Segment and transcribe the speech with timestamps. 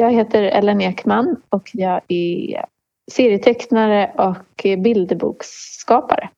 [0.00, 2.64] jag heter Ellen Ekman och jag är
[3.12, 6.28] serietecknare och bilderboksskapare.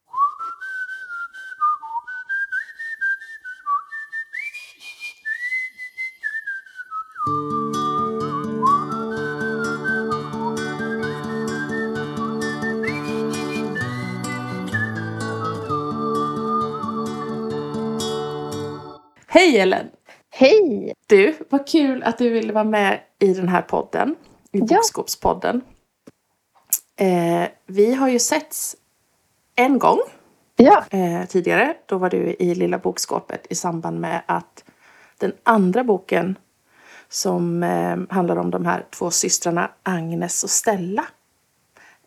[19.27, 19.92] Hej Ellen!
[20.43, 20.95] Hej!
[21.07, 24.17] Du, vad kul att du ville vara med i den här podden.
[24.53, 24.65] I Ja.
[24.67, 25.61] Bokskåpspodden.
[26.97, 28.77] Eh, vi har ju setts
[29.55, 29.99] en gång
[30.57, 31.75] Ja, eh, tidigare.
[31.87, 34.65] Då var du i Lilla Bokskåpet i samband med att
[35.19, 36.39] den andra boken
[37.09, 41.05] som eh, handlar om de här två systrarna Agnes och Stella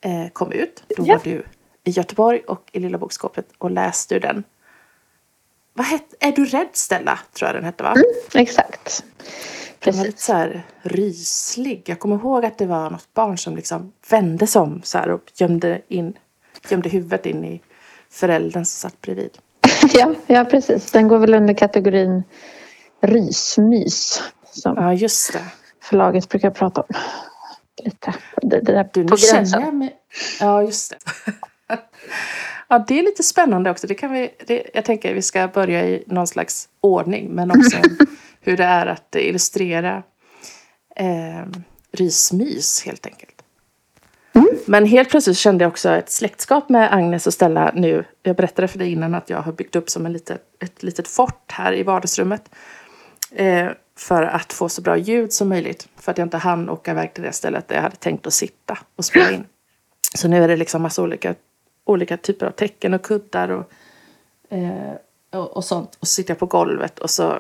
[0.01, 0.83] eh, kom ut.
[0.97, 1.13] Då Ja.
[1.13, 1.43] var du
[1.83, 4.43] i Göteborg och i Lilla Bokskåpet och läste ur den.
[5.77, 7.19] Vad hette, är du rädd Stella?
[7.33, 7.95] Tror jag den hette va?
[8.33, 9.03] exakt.
[9.79, 10.25] Den var lite Precis.
[10.25, 11.83] så här ryslig.
[11.85, 15.09] Jag kommer ihåg att det var något barn som liksom vände sig om så här
[15.09, 16.17] och gömde, in,
[16.69, 17.61] gömde huvudet in i
[18.09, 19.37] föräldern som satt bredvid.
[19.93, 20.91] Ja, ja, precis.
[20.91, 22.23] Den går väl under kategorin
[23.01, 25.45] rysmys som Ja, just det.
[25.81, 26.87] förlaget brukar prata om.
[27.83, 28.13] Lite.
[28.41, 29.77] Det, det där Du, på gränsen.
[29.79, 29.95] mig...
[30.39, 30.97] Ja, just det.
[32.67, 33.87] Ja, det är lite spännande också.
[33.87, 37.51] Det kan vi, det, jag tänker att vi ska börja i någon slags ordning, men
[37.51, 37.77] också
[38.41, 40.03] hur det är att illustrera
[40.95, 41.45] eh,
[41.91, 43.35] rysmys helt enkelt.
[44.65, 48.05] Men helt plötsligt kände jag också ett släktskap med Agnes och Stella nu.
[48.23, 51.07] Jag berättade för dig innan att jag har byggt upp som en litet, ett litet
[51.07, 52.49] fort här i vardagsrummet.
[53.31, 55.87] Eh, för att få så bra ljud som möjligt.
[55.99, 58.33] För att jag inte hann åka iväg till det stället där jag hade tänkt att
[58.33, 59.45] sitta och spela in.
[60.15, 61.35] Så nu är det liksom massa olika,
[61.85, 63.71] olika typer av tecken och kuddar och,
[64.53, 64.93] eh,
[65.31, 65.97] och, och sånt.
[65.99, 67.39] Och så sitter jag på golvet och så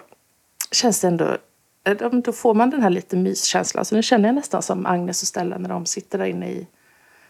[0.71, 1.37] känns det ändå...
[1.83, 3.85] eh, Då får man den här lite myskänslan.
[3.85, 6.67] Så nu känner jag nästan som Agnes och Stella när de sitter där inne i...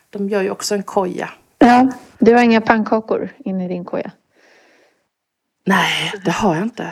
[0.09, 1.29] De gör ju också en koja.
[1.59, 1.87] Ja,
[2.19, 4.11] du har inga pannkakor inne i din koja.
[5.65, 6.91] Nej, det har jag inte.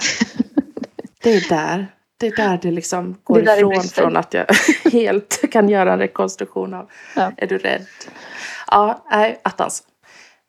[1.24, 1.88] Det är där.
[2.18, 4.46] Det är där det liksom går Det ifrån från att jag
[4.92, 6.90] helt kan göra en rekonstruktion av.
[7.16, 7.32] Ja.
[7.38, 7.86] Är du rädd?
[8.72, 9.84] Ja, nej, attans.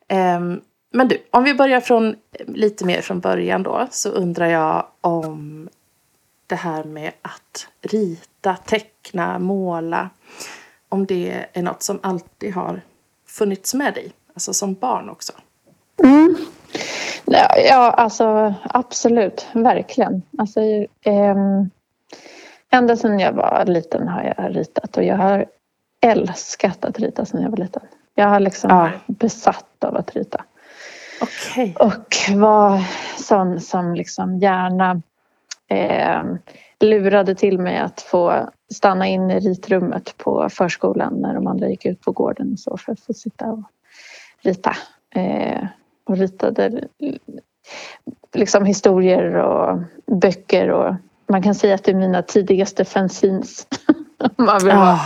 [0.07, 0.61] Ehm,
[0.91, 2.15] men du, om vi börjar från
[2.47, 5.69] lite mer från början då så undrar jag om
[6.47, 10.09] det här med att rita, teckna, måla.
[10.89, 12.81] Om det är något som alltid har
[13.27, 15.33] funnits med dig, alltså som barn också.
[16.03, 16.35] Mm.
[17.25, 19.47] Ja, ja, alltså absolut.
[19.53, 20.21] Verkligen.
[20.37, 20.61] Alltså,
[21.01, 21.35] eh,
[22.69, 25.45] ända sedan jag var liten har jag ritat och jag har
[26.01, 27.81] älskat att rita sedan jag var liten.
[28.15, 28.75] Jag har liksom Ja.
[28.77, 30.43] varit besatt av att rita.
[31.21, 31.75] Okej.
[31.79, 32.83] Och var
[33.23, 35.01] sån som liksom gärna
[35.67, 36.23] eh,
[36.79, 41.85] lurade till mig att få stanna in i ritrummet på förskolan när de andra gick
[41.85, 43.63] ut på gården och så för att få sitta och
[44.41, 44.75] rita.
[45.15, 45.67] Eh,
[46.03, 46.87] och ritade
[48.33, 49.79] liksom historier och
[50.21, 50.95] böcker och
[51.27, 53.67] man kan säga att det är mina tidigaste fanzines.
[54.37, 54.99] Man vill Ah,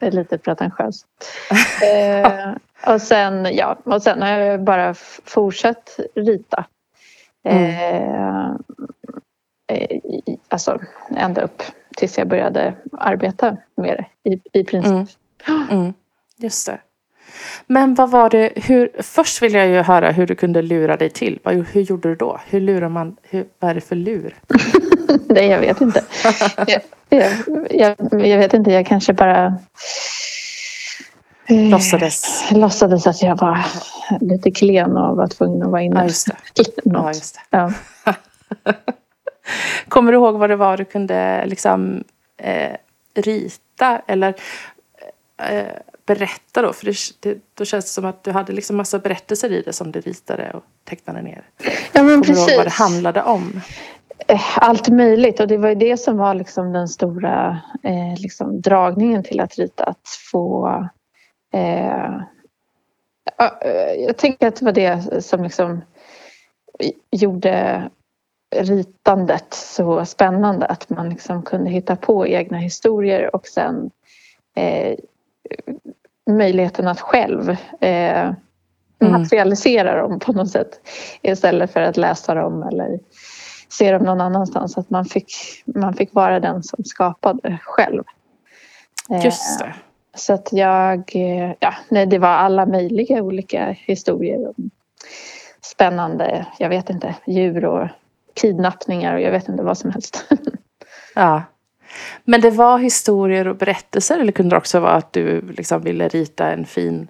[0.00, 1.06] det är lite pretentiöst.
[1.82, 2.50] eh,
[2.94, 4.94] och, sen, ja, och sen har jag bara
[5.24, 6.64] fortsatt rita.
[7.44, 8.50] Eh,
[9.66, 10.80] eh, i- alltså
[11.16, 11.62] ända upp
[11.96, 15.16] tills jag började arbeta med det i, i princip.
[15.48, 15.68] Mm.
[15.70, 15.92] Mm,
[16.36, 16.78] just det.
[17.66, 21.10] Men vad var det, hur, först vill jag ju höra hur du kunde lura dig
[21.10, 21.38] till.
[21.42, 22.40] Vad, hur gjorde du då?
[22.46, 24.34] Hur lurar man, hur, vad är det för lur?
[25.30, 26.04] Nej, jag vet inte.
[26.66, 27.32] jag, jag,
[27.70, 29.58] jag, jag vet inte, jag kanske bara
[31.46, 32.44] eh, Låtsades?
[32.50, 33.58] låtsades att jag var
[34.20, 36.00] lite klen och var tvungen att vara inne.
[36.00, 36.84] Ja, just det.
[36.84, 37.02] Något.
[37.04, 37.40] Ja, just det.
[37.50, 37.72] Ja.
[39.88, 42.04] Kommer du ihåg vad det var du kunde liksom
[42.42, 42.76] eh,
[43.14, 44.34] rita eller
[45.42, 45.64] eh,
[46.06, 46.72] berätta då?
[46.72, 49.72] För det, det, då känns det som att du hade liksom massa berättelser i det
[49.72, 51.42] som du ritade och tecknade ner.
[51.92, 52.78] ja, men Kommer du ihåg vad det precis.
[52.78, 53.60] handlade om?
[54.26, 58.60] Eh, Allt möjligt och det var ju det som var liksom den stora eh, liksom
[58.60, 59.84] dragningen till att rita.
[59.84, 60.68] Att få...
[61.52, 62.14] Eh,
[63.38, 65.80] eh, jag tänker att det var det som liksom
[67.10, 67.82] gjorde
[68.56, 70.66] ritandet så spännande.
[70.66, 73.90] Att man liksom kunde hitta på egna historier och sen
[74.56, 74.98] eh,
[76.30, 78.32] möjligheten att själv eh,
[79.00, 80.80] materialisera dem på något sätt
[81.22, 82.98] istället för att läsa dem eller
[83.70, 84.78] se dem någon annanstans.
[84.78, 85.32] Att man fick,
[85.64, 88.02] man fick vara den som skapade själv.
[89.10, 89.74] Eh, Just det.
[90.14, 94.54] Så att jag, eh, ja, nej, det var alla möjliga olika historier.
[95.60, 97.88] Spännande, jag vet inte, djur och
[98.34, 100.24] kidnappningar och jag vet inte vad som helst.
[101.14, 101.42] Ja.
[102.24, 106.08] Men det var historier och berättelser eller kunde det också vara att du liksom ville
[106.08, 107.08] rita en fin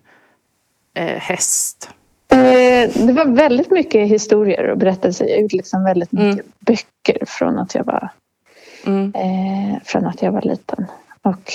[0.94, 1.90] eh, häst?
[2.32, 5.28] Eh, det var väldigt mycket historier och berättelser.
[5.28, 6.52] Jag gjorde liksom väldigt mycket mm.
[6.60, 8.08] böcker från att jag var,
[8.86, 9.12] mm.
[9.14, 10.86] eh, från att jag var liten.
[11.22, 11.52] Och,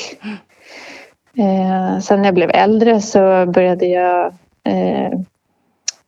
[1.43, 4.33] eh, sen när jag blev äldre så började jag
[4.63, 5.19] eh,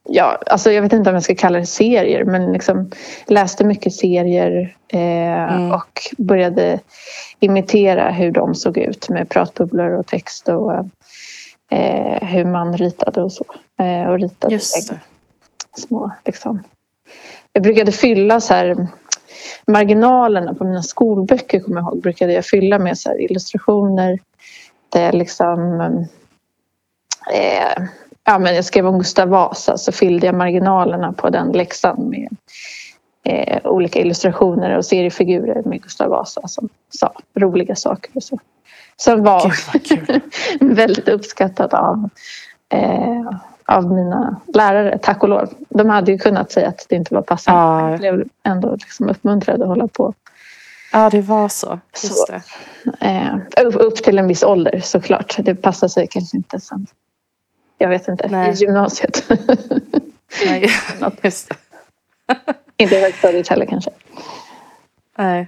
[0.07, 2.91] ja, alltså jag vet inte om jag ska kalla det serier men liksom
[3.25, 5.71] läste mycket serier eh, mm.
[5.71, 6.79] och började
[7.39, 10.85] imitera hur de såg ut med pratbubblor och text och
[11.71, 13.45] eh, hur man ritade och så.
[13.79, 14.99] Eh, och ritade Just det.
[15.77, 16.63] små liksom.
[17.53, 18.87] Jag brukade fylla så här
[19.67, 24.19] marginalerna på mina skolböcker kommer jag ihåg brukade jag fylla med så illustrationer
[24.89, 25.81] där jag liksom
[27.33, 27.83] eh,
[28.23, 32.35] ja, men jag skrev om Gustav Vasa så fyllde jag marginalerna på den läxan med
[33.23, 38.39] eh, olika illustrationer och seriefigurer med Gustav Vasa som sa roliga saker och så.
[38.97, 39.53] Som var
[40.75, 42.09] väldigt uppskattat av,
[42.69, 43.31] eh,
[43.65, 45.53] av mina lärare, tack och lov.
[45.69, 47.59] De hade ju kunnat säga att det inte var passande.
[47.61, 47.89] Ah.
[47.89, 50.13] Jag blev ändå liksom uppmuntrad att hålla på.
[50.91, 51.79] Ja, det var så.
[51.93, 52.33] Så,
[52.99, 53.35] eh,
[53.73, 55.35] upp till en viss ålder såklart.
[55.39, 56.87] Det passade sig kanske inte sen.
[57.77, 58.49] Jag vet inte, Nej.
[58.49, 59.29] i gymnasiet.
[60.45, 60.61] Nej,
[61.23, 61.55] just det.
[62.77, 63.91] inte högstadiet heller kanske.
[65.17, 65.47] Nej.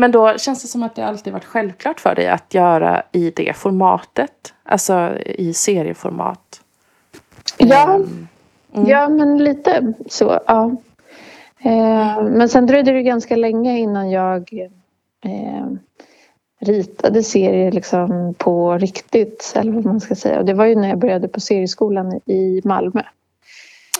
[0.00, 3.30] Men då känns det som att det alltid varit självklart för dig att göra i
[3.30, 4.54] det formatet.
[4.62, 6.60] Alltså i serieformat.
[7.58, 8.28] Ja, mm.
[8.88, 10.40] ja men lite så.
[10.46, 10.76] Ja.
[11.58, 14.52] Eh, men sen dröjde det ganska länge innan jag
[15.24, 15.66] eh,
[16.60, 20.38] ritade serier liksom på riktigt, eller vad man ska säga.
[20.38, 23.02] Och det var ju när jag började på serieskolan i Malmö.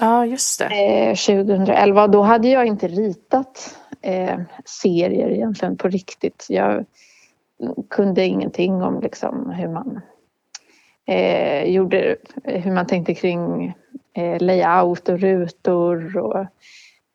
[0.00, 0.64] Ja, just det.
[0.64, 2.06] Eh, 2011.
[2.06, 6.46] Då hade jag inte ritat eh, serier egentligen på riktigt.
[6.48, 6.84] Jag
[7.90, 10.00] kunde ingenting om liksom hur man
[11.06, 13.74] eh, gjorde, hur man tänkte kring
[14.16, 16.46] eh, layout och rutor och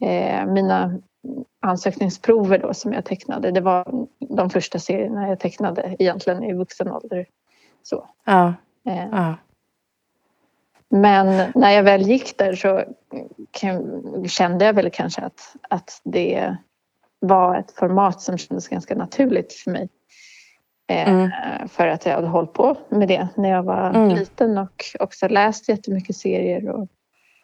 [0.07, 0.99] eh, mina
[1.61, 3.51] ansökningsprover då som jag tecknade.
[3.51, 7.25] Det var de första serierna jag tecknade egentligen i vuxen ålder.
[7.83, 8.09] Så.
[8.25, 8.53] Ja.
[8.87, 9.05] Eh.
[9.11, 9.35] ja.
[10.89, 12.83] Men när jag väl gick där så
[14.27, 16.57] kände jag väl kanske att, att det
[17.19, 19.89] var ett format som kändes ganska naturligt för mig.
[20.87, 21.29] Eh, mm.
[21.67, 24.09] För att jag hade hållit på med det när jag var mm.
[24.09, 26.69] liten och också läst jättemycket serier.
[26.69, 26.87] Och,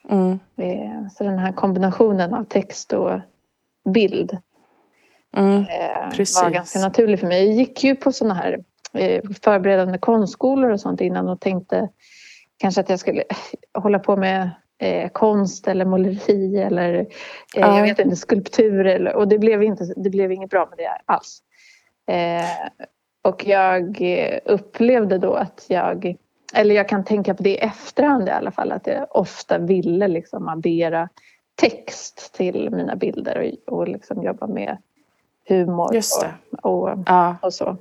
[0.09, 0.39] mm.
[0.57, 3.19] eh, så den här kombinationen av text och
[3.89, 4.37] bild
[5.37, 7.45] mm, eh, var ganska naturlig för mig.
[7.45, 8.63] Jag gick ju på sådana här
[9.43, 11.89] förberedande konstskolor och sånt innan och tänkte
[12.61, 13.23] kanske att jag skulle
[13.73, 17.05] hålla på med eh, konst eller måleri eller eh,
[17.55, 17.77] ja.
[17.77, 18.85] jag vet inte, skulptur.
[18.85, 21.41] Eller, och det blev, inte, det blev inget bra med det alls.
[22.07, 22.69] Eh,
[23.21, 24.01] och jag
[24.45, 26.15] upplevde då att jag,
[26.53, 30.07] eller jag kan tänka på det i efterhand i alla fall, att jag ofta ville
[30.07, 31.09] liksom addera
[31.55, 34.77] text till mina bilder och, och liksom jobba med
[35.47, 35.95] humor
[36.61, 37.35] och, och, ja.
[37.41, 37.77] och, så.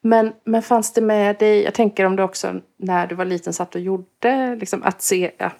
[0.00, 3.52] Men, men fanns det med dig, jag tänker om du också när du var liten
[3.52, 5.50] satt och gjorde, liksom att se ja,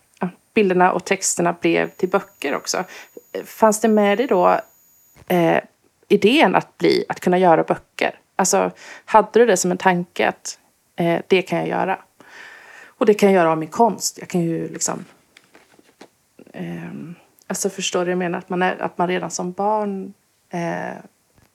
[0.55, 2.85] bilderna och texterna blev till böcker också.
[3.45, 4.61] Fanns det med dig då
[5.29, 5.61] eh,
[6.09, 8.19] idén att, bli, att kunna göra böcker?
[8.37, 8.71] Alltså,
[9.05, 10.59] hade du det som en tanke att
[10.97, 11.99] eh, det kan jag göra?
[12.87, 14.19] Och det kan jag göra av min konst.
[14.19, 15.05] Jag kan ju liksom
[16.53, 16.91] eh,
[17.47, 18.39] alltså förstår du jag menar?
[18.39, 20.15] Att man, är, att man redan som barn
[20.51, 20.97] eh,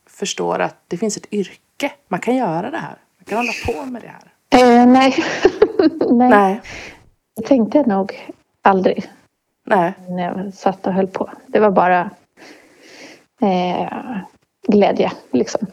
[0.09, 1.59] förstår att det finns ett yrke.
[2.08, 2.96] Man kan göra det här.
[3.17, 4.34] Man kan hålla på med det här.
[4.50, 5.15] Eh, nej.
[6.10, 6.29] nej.
[6.29, 6.62] nej.
[7.36, 9.12] Det tänkte jag nog aldrig.
[9.65, 9.94] Nej.
[10.10, 11.29] När jag satt och höll på.
[11.48, 12.10] Det var bara
[13.41, 14.17] eh,
[14.67, 15.67] glädje liksom.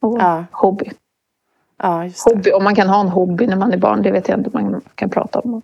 [0.00, 0.44] Och ja.
[0.50, 0.90] hobby.
[1.76, 2.52] Ja, hobby.
[2.52, 4.62] Om man kan ha en hobby när man är barn, det vet jag inte om
[4.62, 5.62] man kan prata om.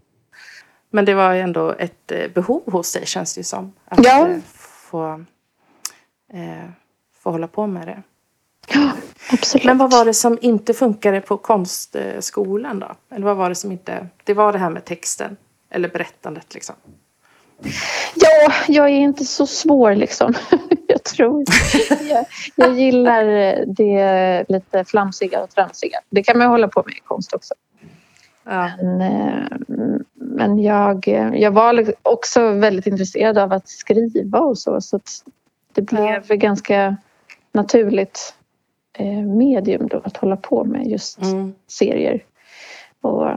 [0.90, 3.72] Men det var ju ändå ett eh, behov hos dig känns det ju som.
[3.84, 4.28] Att ja.
[4.28, 5.24] Eh, få,
[6.32, 6.70] eh,
[7.14, 8.02] få hålla på med det.
[8.68, 8.92] Ja,
[9.30, 9.64] absolut.
[9.64, 12.92] Men vad var det som inte funkade på konstskolan då?
[13.14, 14.06] Eller vad var det som inte...
[14.24, 15.36] Det var det här med texten.
[15.70, 16.74] Eller berättandet liksom.
[18.14, 20.34] Ja, jag är inte så svår liksom.
[20.86, 21.44] Jag tror
[22.08, 22.24] jag,
[22.56, 23.24] jag gillar
[23.66, 26.00] det lite flamsiga och tramsiga.
[26.10, 27.54] Det kan man hålla på med i konst också.
[28.44, 28.70] Ja.
[28.82, 34.80] Men, men jag, jag var också väldigt intresserad av att skriva och så.
[34.80, 35.00] Så
[35.72, 36.36] det blev ja.
[36.36, 36.96] ganska
[37.52, 38.41] naturligt eh,
[39.24, 41.54] medium då att hålla på med just mm.
[41.66, 42.24] serier.
[43.00, 43.30] Och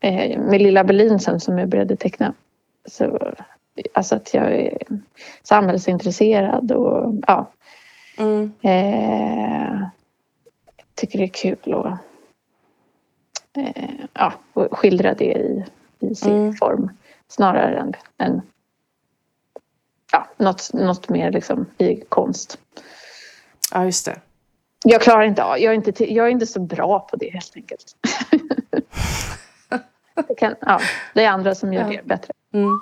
[0.00, 2.34] eh, med Lilla Berlin sen som jag började teckna.
[2.86, 3.34] Så,
[3.92, 4.78] alltså att jag är
[5.42, 7.50] samhällsintresserad och ja.
[8.18, 8.52] Mm.
[8.62, 9.88] Eh,
[10.94, 11.98] tycker det är kul att
[13.56, 14.32] eh, ja,
[14.70, 15.64] skildra det i,
[16.00, 16.54] i sin Mm.
[16.54, 16.90] form
[17.28, 18.42] snarare än, än
[20.12, 22.58] ja, något, något mer liksom i konst.
[23.72, 24.20] Ja, just det.
[24.84, 27.52] Jag klarar inte av, jag är inte, jag är inte så bra på det helt
[27.56, 27.96] enkelt.
[30.28, 30.80] det, kan, ja,
[31.14, 31.88] det är andra som gör Ja.
[31.88, 32.32] det bättre.
[32.54, 32.80] Mm.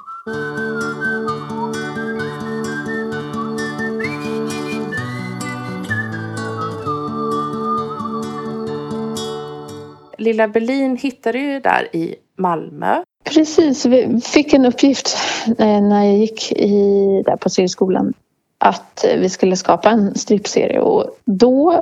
[10.18, 13.02] Lilla Berlin hittade ju där i Malmö.
[13.24, 15.16] Precis, vi fick en uppgift
[15.58, 18.12] eh, när jag gick i, där på seriskolan
[18.58, 21.72] att vi skulle skapa en strippserie och då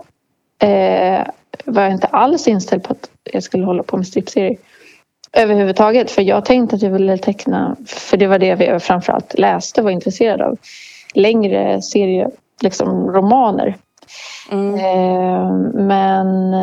[0.58, 1.26] eh,
[1.64, 4.56] var jag inte alls inställd på att jag skulle hålla på med strippserie
[5.32, 9.80] överhuvudtaget för jag tänkte att jag ville teckna, för det var det vi framförallt läste
[9.80, 10.56] och var intresserad av,
[11.14, 13.76] längre serie, liksom romaner.
[14.50, 14.74] Mm.
[14.74, 16.54] Eh, men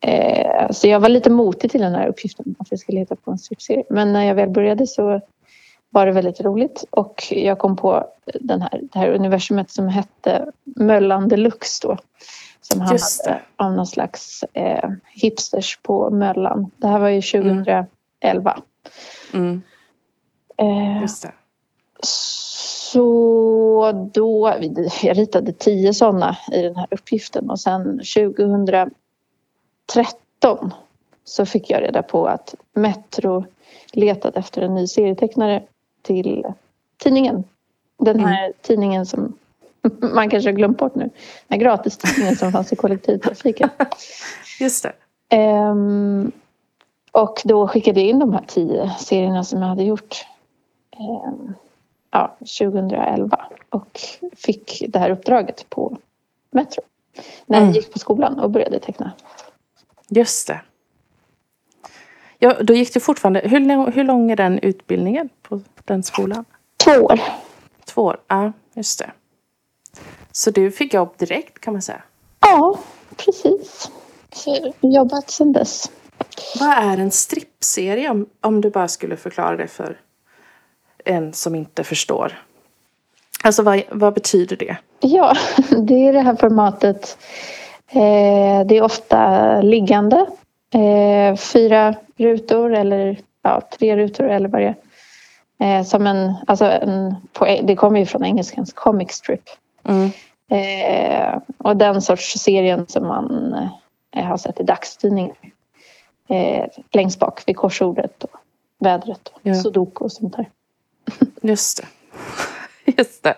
[0.00, 3.30] eh, så jag var lite motig till den här uppgiften att vi skulle hitta på
[3.30, 3.84] en strippserie.
[3.90, 5.20] Men när jag väl började så
[5.96, 10.52] var det väldigt roligt och jag kom på den här, det här universumet som hette
[10.64, 11.98] Möllan Deluxe då.
[12.60, 16.70] Som handlade om någon slags eh, hipsters på Möllan.
[16.76, 17.86] Det här var ju 2011.
[19.32, 19.62] Mm.
[20.56, 21.32] Eh, Just det.
[22.02, 24.54] så då,
[25.02, 28.90] jag ritade tio sådana i den här uppgiften och sen 2013
[31.24, 33.44] så fick jag reda på att Metro
[33.92, 35.62] letat efter en ny serietecknare
[36.06, 36.44] till
[36.96, 37.44] tidningen.
[37.98, 39.32] Den här tidningen som
[40.14, 41.02] man kanske har glömt bort nu.
[41.02, 41.10] Den
[41.48, 43.70] här gratistidningen som fanns i kollektivtrafiken.
[44.60, 44.92] Just det.
[45.28, 46.32] Ehm,
[47.12, 50.26] och då skickade jag in de här tio serierna som jag hade gjort
[50.98, 51.54] ehm,
[52.10, 54.00] ja, 2011 och
[54.36, 55.96] fick det här uppdraget på
[56.50, 56.82] Metro.
[57.46, 57.74] När jag Mm.
[57.74, 59.12] gick på skolan och började teckna.
[60.08, 60.60] Just det.
[62.46, 63.40] Ja, då gick det fortfarande.
[63.44, 66.44] Hur, hur lång är den utbildningen på den skolan?
[66.76, 67.20] Två år.
[67.84, 68.20] Två år?
[68.28, 69.10] Ja, just det.
[70.32, 72.02] Så du fick jobb direkt kan man säga.
[72.40, 72.78] Ja,
[73.16, 73.90] precis.
[74.32, 75.90] Så jobbat sedan dess.
[76.60, 80.00] Vad är en strippserie om, om du bara skulle förklara det för
[81.04, 82.42] en som inte förstår?
[83.42, 84.76] Alltså vad, vad betyder det?
[85.00, 85.36] Ja,
[85.78, 87.18] det är det här formatet.
[87.88, 90.26] Eh, det är ofta liggande.
[90.74, 94.76] Eh, fyra rutor eller ja, tre rutor eller vad det är.
[95.58, 99.50] Eh, som en, alltså en, på, det kommer ju från engelskans comic strip.
[99.84, 100.10] Mm.
[100.50, 103.54] Eh, och den sorts serien som man
[104.16, 105.36] eh, har sett i dagstidningar.
[106.28, 108.36] Eh, längst bak vid korsordet och
[108.78, 109.54] vädret och Ja.
[109.54, 110.50] sudoku och sånt där.
[111.42, 111.86] Just det.
[112.96, 113.34] Just det.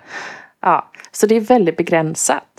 [0.60, 2.57] Ja, så det är väldigt begränsat.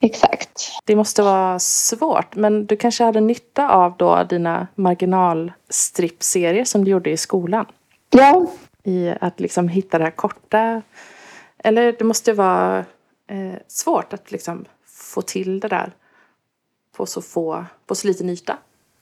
[0.00, 0.70] Exakt.
[0.84, 6.90] Det måste vara svårt, men du kanske hade nytta av då dina marginalstrippserier som du
[6.90, 7.66] gjorde i skolan.
[8.10, 8.46] Ja,
[8.82, 10.82] I att liksom hitta det här korta.
[11.58, 12.78] Eller det måste vara
[13.26, 15.92] eh, svårt att liksom få till det där
[16.96, 18.56] på så få, på så liten yta.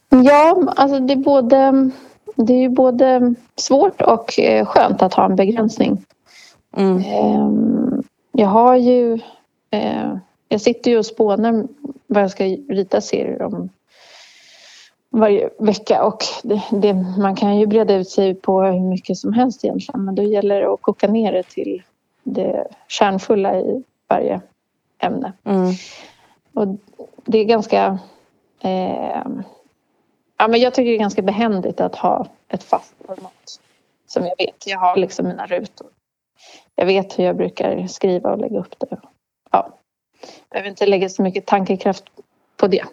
[0.08, 1.90] Ja, alltså det är både,
[2.34, 6.04] det är både svårt och eh, skönt att ha en begränsning.
[6.76, 6.98] Mm.
[6.98, 8.02] Ehm,
[8.32, 9.18] Jag har ju...
[10.48, 11.66] Jag sitter ju och spånar
[12.06, 13.68] vad jag ska rita serier om
[15.10, 19.32] varje vecka och det, det, man kan ju breda ut sig på hur mycket som
[19.32, 21.82] helst egentligen men då gäller det att koka ner det till
[22.22, 24.40] det kärnfulla i varje
[24.98, 25.32] ämne.
[25.44, 25.72] Mm.
[26.54, 26.66] Och
[27.24, 27.98] det är ganska...
[28.60, 29.26] Eh,
[30.38, 33.60] ja, men jag tycker det är ganska behändigt att ha ett fast format.
[34.06, 34.66] Som jag vet.
[34.66, 35.86] Jag har liksom mina rutor.
[36.74, 38.96] Jag vet hur jag brukar skriva och lägga upp det.
[39.50, 39.74] Ja.
[40.20, 42.04] Jag behöver inte lägga så mycket tankekraft
[42.56, 42.84] på det.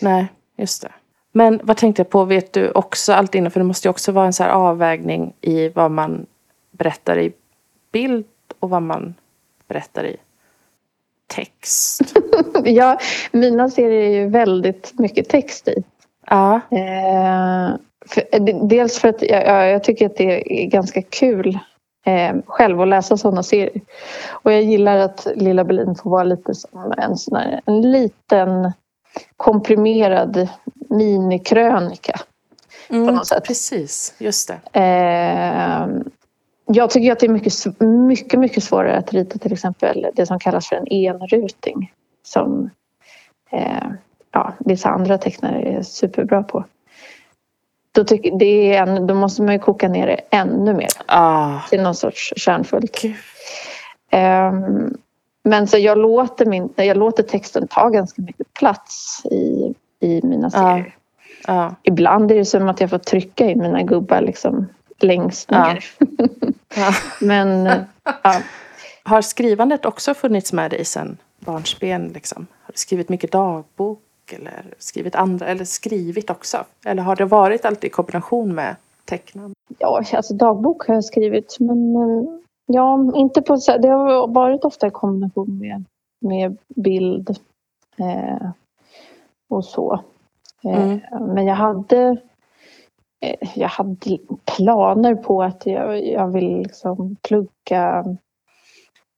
[0.00, 0.26] Nej,
[0.56, 0.92] just det.
[1.32, 4.12] Men vad tänkte jag på, vet du också allt innan, för det måste ju också
[4.12, 6.26] vara en så här avvägning i vad man
[6.70, 7.32] berättar i
[7.92, 8.24] bild
[8.58, 9.14] och vad man
[9.68, 10.16] berättar i
[11.26, 12.00] text.
[12.64, 12.98] Ja,
[13.32, 15.84] mina serier är ju väldigt mycket text i.
[16.26, 17.70] Ja, Eh,
[18.06, 21.58] för, d- dels för att jag, jag tycker att det är ganska kul
[22.10, 23.80] eh, själv att läsa sådana serier.
[24.30, 28.72] Och jag gillar att Lilla Berlin får vara lite som en, sån här, en liten
[29.36, 32.20] komprimerad minikrönika.
[32.90, 33.44] mm, något sätt.
[33.44, 34.80] precis, just det.
[34.80, 35.88] Eh,
[36.66, 40.38] jag tycker att det är mycket, mycket, mycket svårare att rita till exempel det som
[40.38, 41.92] kallas för en enruting.
[42.22, 42.70] Som
[43.50, 43.88] eh,
[44.32, 46.64] ja, vissa andra tecknare är superbra på.
[47.92, 51.60] Då, tycker, det är en, då måste man ju koka ner det ännu mer Ah,
[51.70, 53.02] till någon sorts kärnfullt.
[54.10, 54.94] Ehm,
[55.42, 60.50] men så jag låter, min, jag låter texten ta ganska mycket plats i, i mina
[60.50, 60.94] serier.
[61.46, 61.54] Ja.
[61.54, 61.74] Ja.
[61.82, 64.66] Ibland är det som att jag får trycka in mina gubbar liksom
[64.98, 65.66] längst Ja.
[65.72, 65.84] ner.
[66.76, 66.92] Ja.
[67.26, 68.36] Men eh,
[69.02, 72.08] Har skrivandet också funnits med dig sedan barnsben?
[72.08, 72.46] Liksom?
[72.62, 74.00] Har du skrivit mycket dagbok?
[74.32, 75.46] Eller skrivit andra?
[75.46, 76.64] Eller skrivit också?
[76.84, 79.54] Eller har det varit alltid i kombination med tecknande?
[79.78, 82.24] ja, alltså dagbok har jag skrivit men eh,
[82.66, 85.84] ja, inte på Det har varit ofta i kombination med,
[86.20, 87.30] med bild
[87.98, 88.50] eh,
[89.50, 89.92] och så.
[89.94, 90.00] Eh,
[90.90, 91.00] Mm.
[91.34, 92.16] Men jag hade
[93.20, 94.18] eh, jag hade
[94.56, 98.04] planer på att jag, jag ville liksom plugga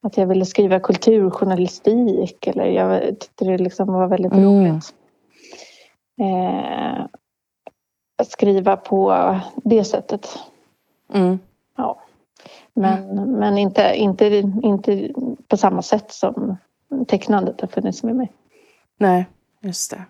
[0.07, 4.45] att jag ville skriva kulturjournalistik eller jag tyckte det liksom var väldigt Mm.
[4.45, 4.95] roligt.
[6.21, 7.07] Eh,
[8.25, 10.39] skriva på det sättet.
[11.15, 11.39] Mm.
[12.75, 14.27] Men, men inte, inte,
[14.63, 15.11] inte
[15.49, 16.57] på samma sätt som
[17.09, 18.33] tecknandet har funnits med mig.
[18.99, 19.27] Nej,
[19.61, 20.03] just det.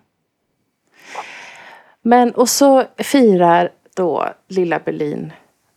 [2.01, 5.33] Men och så firar då Lilla Berlin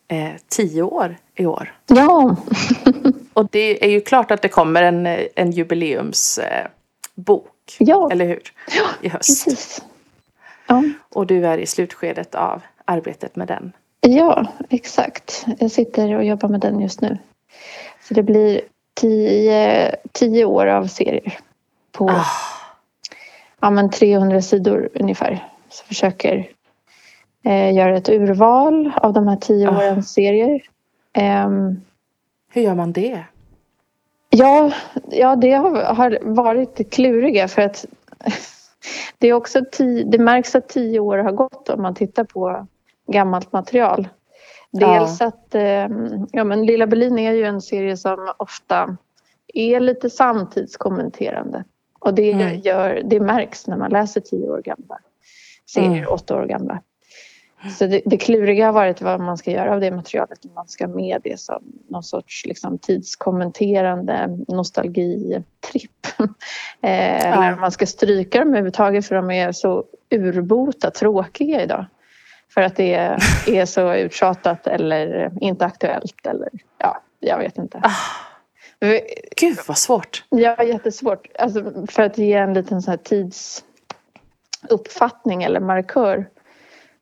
[0.08, 1.78] eh, tio år i år.
[1.86, 2.36] Ja,
[3.32, 6.46] Och det är ju klart att det kommer en, en jubileumsbok,
[7.26, 7.42] eh,
[7.78, 8.42] ja eller hur?
[9.00, 9.44] I höst.
[9.44, 9.84] precis.
[10.66, 10.82] Ja.
[11.14, 13.72] Och du är i slutskedet av arbetet med den.
[14.00, 15.46] Ja, exakt.
[15.58, 17.18] Jag sitter och jobbar med den just nu.
[18.08, 18.60] Så det blir
[18.94, 21.38] tio, tio år av serier
[21.92, 22.24] på Ah,
[23.60, 25.48] ja, men 300 sidor ungefär.
[25.68, 26.48] Så jag försöker
[27.44, 29.76] eh, göra ett urval av de här tio Ah.
[29.76, 30.62] årens serier.
[31.12, 31.80] Ehm,
[32.52, 33.24] hur gör man det?
[34.30, 34.72] ja,
[35.10, 37.84] ja, det har, har varit kluriga för att
[39.18, 42.66] det, är också ti, det märks att tio år har gått om man tittar på
[43.12, 44.08] gammalt material.
[44.70, 45.88] Dels att eh,
[46.32, 48.96] ja, men Lilla Berlin är ju en serie som ofta
[49.54, 51.64] är lite samtidskommenterande.
[51.98, 52.60] Och det, Mm.
[52.60, 54.98] gör, det märks när man läser tio år gamla
[55.70, 56.08] serier, Mm.
[56.08, 56.80] åtta år gamla.
[57.70, 60.44] Så det, det kluriga har varit vad man ska göra av det materialet.
[60.44, 66.06] Om man ska med det som någon sorts liksom, tidskommenterande nostalgitripp.
[66.80, 71.86] eh, Eller om man ska stryka dem överhuvudtaget för de är så urbota tråkiga idag.
[72.54, 77.80] För att det är, är så uttjatat eller inte aktuellt eller ja, jag vet inte.
[77.82, 77.90] Ah,
[79.36, 80.24] gud vad svårt.
[80.28, 81.28] Ja, jättesvårt.
[81.38, 82.98] Alltså, för att ge en liten så här
[84.62, 86.28] tidsuppfattning eller markör.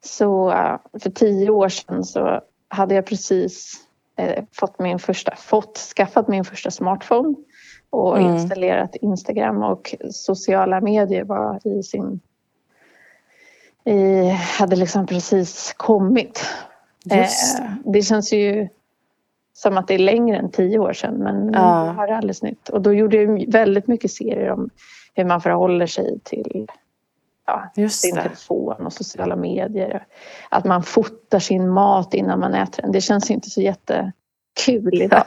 [0.04, 3.74] Så eh, för tio år sedan så hade jag precis
[4.16, 7.34] eh, fått min första, fått, skaffat min första smartphone
[7.90, 8.34] och Mm.
[8.34, 12.20] installerat Instagram och sociala medier var i sin
[13.84, 16.44] i, hade liksom precis kommit.
[17.04, 17.92] Just Eh, det.
[17.92, 18.68] det känns ju
[19.52, 21.84] som att det är längre än tio år sedan men Ja.
[21.84, 22.68] det var alldeles nytt.
[22.68, 24.70] Och då gjorde jag väldigt mycket serier om
[25.14, 26.66] hur man förhåller sig till
[27.46, 28.22] ja, Just sin det.
[28.22, 30.06] telefon och sociala medier.
[30.48, 32.92] Att man fotar sin mat innan man äter den.
[32.92, 35.24] Det känns inte så jättekul idag.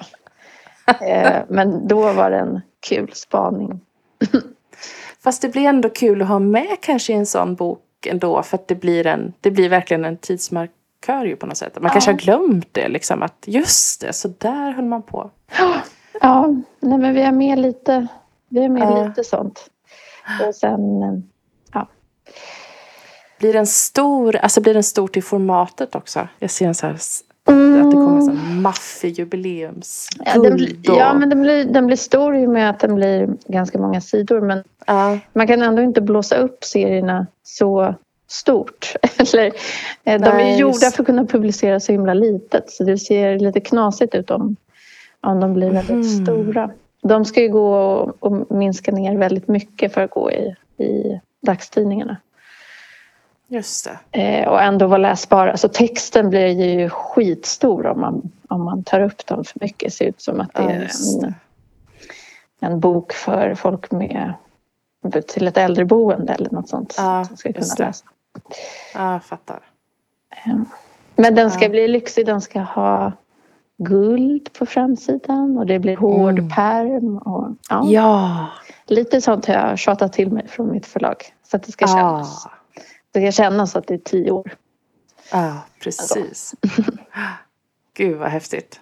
[1.02, 3.82] eh, men då var det en kul spaning.
[5.24, 8.58] Fast det blir ändå kul att ha med kanske i en sån bok ändå för
[8.58, 11.76] att det blir, en, det blir verkligen en tidsmarkör ju på något sätt.
[11.76, 11.90] Man Ja.
[11.90, 15.32] kanske har glömt det liksom att just det, så där höll man på.
[16.22, 16.48] Ja,
[16.80, 18.08] nej men vi är med lite,
[18.50, 19.08] vi är med Ja.
[19.08, 19.70] lite sånt.
[20.48, 21.14] Och sen, eh,
[23.40, 26.28] Blir den stor, alltså blir den stor till formatet också?
[26.40, 30.80] Jag ser en så här, att det kommer en sån maffig jubileumsguld.
[30.84, 33.78] Ja, ja, men den blir, den blir stor i och med att den blir ganska
[33.80, 34.42] många sidor.
[34.42, 37.96] Men Ja, man kan ändå inte blåsa upp serierna så
[38.30, 38.94] stort.
[39.18, 39.46] Eller,
[40.04, 42.70] eh, de är gjorda just- för att kunna publicera så himla litet.
[42.72, 44.56] Så det ser lite knasigt ut om,
[45.22, 46.26] om de blir väldigt Mhm.
[46.26, 46.72] stora.
[47.04, 51.20] De ska ju gå och, och minska ner väldigt mycket för att gå i, i
[51.52, 52.18] dagstidningarna.
[53.48, 54.22] just det.
[54.22, 55.58] Eh, och ändå vara läsbara.
[55.58, 59.88] Så texten blir ju skitstor om man, om man tar upp dem för mycket.
[59.88, 60.90] Det ser ut som att det är
[61.24, 61.34] en,
[62.60, 64.34] en bok för folk med
[65.28, 66.96] till ett äldreboende eller något sånt.
[66.98, 67.86] Ja, som ska kunna det.
[67.86, 68.06] läsa.
[68.94, 69.60] Ja, jag fattar.
[71.16, 71.70] Men den ska Ja.
[71.70, 72.26] bli lyxig.
[72.26, 73.12] Den ska ha
[73.78, 76.50] guld på framsidan och det blir hård Mm.
[76.50, 77.18] pärm.
[77.18, 78.48] Och, ja, Ja.
[78.86, 81.16] Lite sånt har jag tjatat till mig från mitt förlag.
[81.44, 82.52] Så att det ska kännas, Ah,
[83.12, 84.52] det ska kännas att det är tio år.
[85.32, 86.56] ja, precis.
[87.94, 88.80] Gud vad häftigt.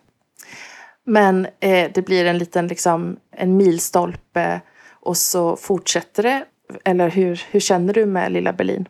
[1.03, 6.45] Men eh, det blir en liten liksom en milstolpe och så fortsätter det.
[6.83, 8.87] Eller hur, hur känner du med Lilla Berlin?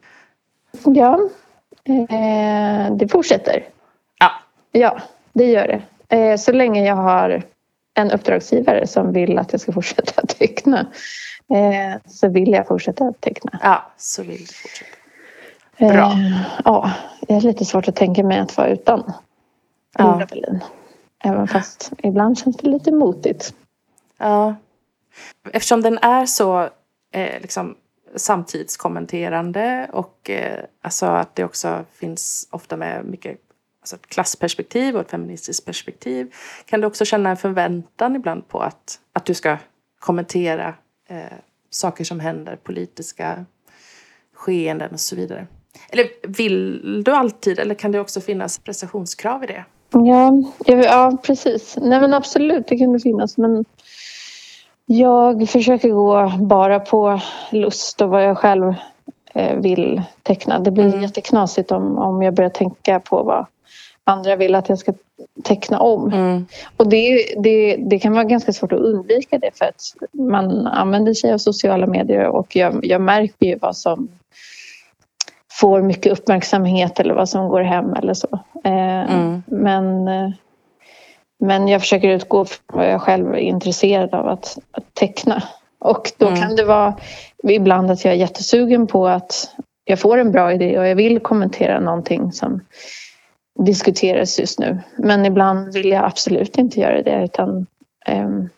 [0.85, 1.19] Ja,
[1.83, 3.63] eh, det fortsätter.
[4.19, 4.31] Ja.
[4.71, 4.99] Ja,
[5.33, 5.81] det gör det.
[6.09, 7.43] Eh, så länge jag har
[7.93, 10.79] en uppdragsgivare som vill att jag ska fortsätta teckna
[11.49, 13.59] eh, så vill jag fortsätta teckna.
[13.63, 14.91] Ja, så vill du fortsätta.
[15.77, 16.11] Bra.
[16.11, 16.91] Eh, ja,
[17.21, 19.13] det är lite svårt att tänka mig att vara utan
[19.97, 20.25] Ja.
[20.29, 20.63] Berlin.
[21.23, 23.53] Även fast ibland känns det lite motigt.
[24.17, 24.55] Ja.
[25.51, 26.61] Eftersom den är så
[27.11, 27.75] eh, liksom,
[28.15, 33.37] samtidskommenterande och eh, alltså att det också finns ofta med mycket
[33.85, 36.33] alltså ett klassperspektiv och ett feministiskt perspektiv.
[36.65, 39.57] Kan du också känna en förväntan ibland på att, att du ska
[39.99, 40.73] kommentera
[41.09, 41.37] eh,
[41.69, 43.45] saker som händer, politiska
[44.35, 45.47] skeenden och så vidare?
[45.89, 49.65] Eller vill du alltid, eller kan det också finnas prestationskrav i det?
[49.91, 50.31] Ja,
[50.65, 51.77] ja, precis.
[51.81, 53.37] Nej men absolut, det kan det finnas.
[53.37, 53.65] Men
[54.85, 57.19] jag försöker gå bara på
[57.51, 58.73] lust och vad jag själv
[59.33, 60.59] eh, vill teckna.
[60.59, 61.01] Det blir Mm.
[61.01, 63.45] jätteknasigt om, om jag börjar tänka på vad
[64.05, 64.93] andra vill att jag ska
[65.43, 66.13] teckna om.
[66.13, 66.45] Mm.
[66.77, 71.13] Och det, det, det kan vara ganska svårt att undvika det för att man använder
[71.13, 74.07] sig av sociala medier och jag, jag märker ju vad som
[75.59, 78.39] får mycket uppmärksamhet eller vad som går hem eller så.
[78.63, 79.43] Eh, Mm.
[79.47, 80.29] Men, eh,
[81.39, 85.43] men jag försöker utgå från vad jag själv är intresserad av att, att teckna.
[85.79, 86.41] Och då Mm.
[86.41, 86.93] kan det vara
[87.43, 89.49] ibland att jag är jättesugen på att
[89.85, 92.61] jag får en bra idé och jag vill kommentera någonting som
[93.59, 94.79] diskuteras just nu.
[94.97, 97.65] Men ibland vill jag absolut inte göra det utan
[98.05, 98.49] ehm,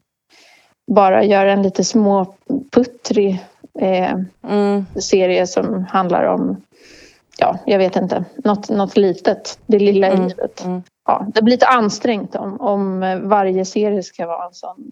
[0.91, 3.45] bara göra en lite småputtrig
[3.79, 4.86] eh, Mm.
[5.01, 6.62] serie som handlar om,
[7.38, 9.60] ja, jag vet inte, något, något litet.
[9.65, 10.65] Det lilla Mm, livet.
[10.65, 10.81] mm.
[11.05, 14.91] Ja, det blir lite ansträngt om, om eh, varje serie ska vara en sån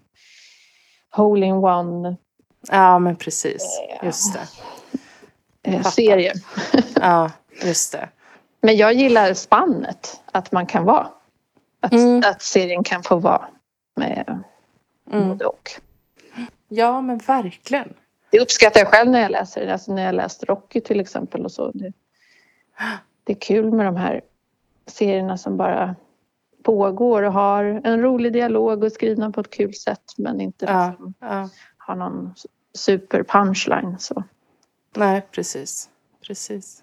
[1.10, 2.16] hole in one
[2.70, 3.80] Ja, men precis.
[4.02, 4.40] Just det.
[5.70, 6.32] eh, serie.
[7.00, 7.30] Ja,
[7.64, 8.08] just det.
[8.60, 11.08] Men jag gillar spannet att man kan vara.
[11.80, 12.22] Att, Mm.
[12.26, 13.48] att serien kan få vara
[13.96, 14.42] med
[15.12, 15.28] Mm.
[15.28, 15.70] både och.
[16.68, 17.94] Ja, men verkligen.
[18.30, 19.72] Det uppskattar jag själv när jag läser det.
[19.72, 21.70] Alltså när jag läst Rocky till exempel och så.
[21.74, 21.92] Det,
[23.24, 24.20] det är kul med de här
[24.86, 25.96] serierna som bara
[26.62, 30.86] pågår och har en rolig dialog och skrivna på ett kul sätt men inte Ja,
[30.88, 31.48] liksom ja.
[31.76, 32.34] har någon
[32.74, 33.96] super punchline.
[33.98, 34.22] Så.
[34.96, 35.88] Nej, precis.
[36.26, 36.82] Precis.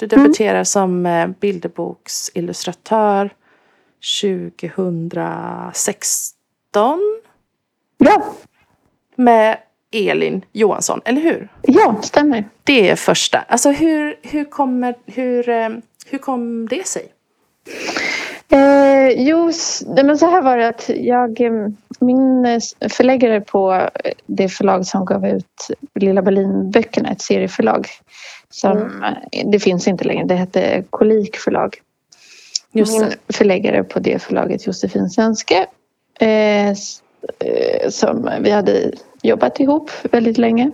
[0.00, 3.30] Du debuterar som eh, bilderboksillustratör
[4.22, 6.98] 2016
[7.98, 8.24] Ja,
[9.16, 9.58] med
[9.92, 11.48] Elin Johansson, eller hur?
[11.62, 12.44] ja, stämmer.
[12.64, 13.38] Det är första.
[13.38, 15.68] Alltså hur, hur, kommer, hur, eh,
[16.06, 17.12] hur kom det sig?
[18.48, 19.52] Eh, jo,
[20.04, 21.52] men så här var det att jag, eh,
[22.00, 22.60] min
[22.90, 23.88] förläggare på
[24.26, 27.88] det förlag som gav ut Lilla Berlin-böckerna, ett serieförlag
[28.50, 31.76] som eh, det finns inte längre, det hette Kolik förlag.
[32.72, 35.66] Just Min förläggare på det förlaget, Josefin Svenske,
[36.20, 36.74] eh, eh,
[37.88, 40.70] som vi hade jobbat ihop väldigt länge.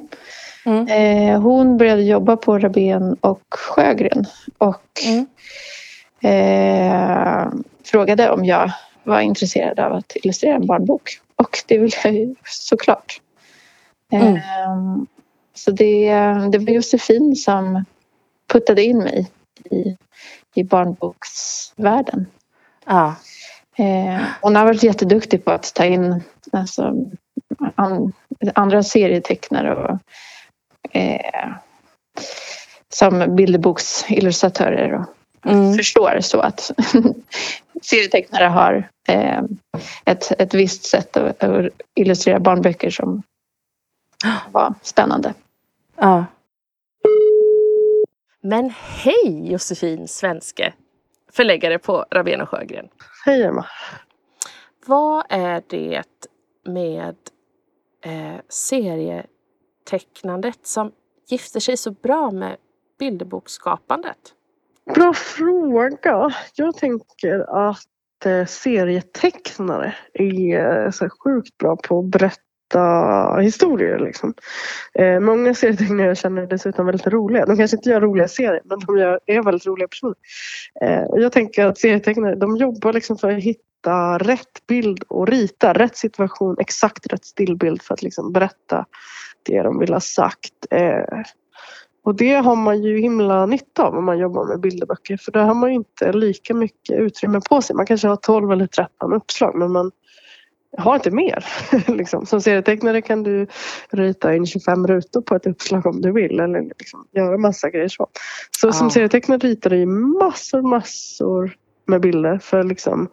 [0.66, 0.88] Mm.
[0.88, 4.26] Eh, hon började jobba på Rabén och Sjögren
[4.58, 5.26] och Mm.
[6.22, 7.52] eh,
[7.84, 8.70] frågade om jag
[9.04, 11.20] var intresserad av att illustrera en barnbok.
[11.36, 13.20] Och det ville jag ju såklart.
[14.12, 14.38] Mm.
[15.56, 16.10] Så det,
[16.52, 17.84] det var Josefin som
[18.52, 19.30] puttade in mig
[19.70, 19.96] i,
[20.54, 22.26] i barnboksvärlden.
[22.86, 23.14] Ja.
[23.78, 26.94] Eh, hon har varit jätteduktig på att ta in alltså,
[27.74, 28.12] an,
[28.54, 29.98] andra serietecknare och,
[30.96, 31.52] eh,
[32.88, 35.06] som bilderboksillustratörer och
[35.46, 35.74] Mm.
[35.74, 36.70] förstår så att
[37.82, 39.42] serietecknare har eh,
[40.04, 43.22] ett, ett visst sätt att, att illustrera barnböcker som
[44.52, 45.34] var spännande.
[45.96, 46.24] Ja.
[48.42, 50.74] Men hej Josefin Svenske,
[51.32, 52.88] förläggare på Rabén och Sjögren.
[53.24, 53.66] Hej Emma.
[54.86, 56.02] Vad är det
[56.64, 57.16] med
[58.04, 60.92] eh, serietecknandet som
[61.28, 62.56] gifter sig så bra med
[62.98, 64.18] bilderboksskapandet?
[64.94, 66.30] Bra fråga.
[66.54, 67.86] Jag tänker att
[68.24, 72.40] eh, serietecknare är eh, så sjukt bra på att berätta
[73.42, 73.98] historier.
[73.98, 74.34] Liksom.
[74.94, 77.46] Eh, många serietecknare jag känner är dessutom väldigt roliga.
[77.46, 80.16] De kanske inte gör roliga serier men de gör, är väldigt roliga personer.
[80.80, 85.02] Eh, och jag tänker att serietecknare de jobbar liksom för att hitta hitta rätt bild
[85.08, 88.86] och rita rätt situation, exakt rätt stillbild för att liksom berätta
[89.42, 90.66] det de vill ha sagt.
[90.70, 91.22] Eh,
[92.04, 95.44] och det har man ju himla nytta av om man jobbar med bilderböcker för där
[95.44, 97.76] har man ju inte lika mycket utrymme på sig.
[97.76, 99.90] Man kanske har 12 eller 13 uppslag men man
[100.78, 101.44] har inte mer.
[101.96, 102.26] liksom.
[102.26, 103.46] Som serietecknare kan du
[103.90, 107.88] rita in 25 rutor på ett uppslag om du vill eller liksom göra massa grejer
[107.88, 108.06] så.
[108.60, 108.72] Så ah.
[108.72, 113.08] som serietecknare ritar du massor, massor med bilder för att liksom,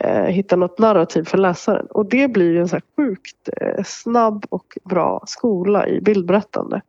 [0.00, 1.86] eh, hitta något narrativ för läsaren.
[1.86, 6.82] Och det blir ju en så här sjukt eh, snabb och bra skola i bildberättande.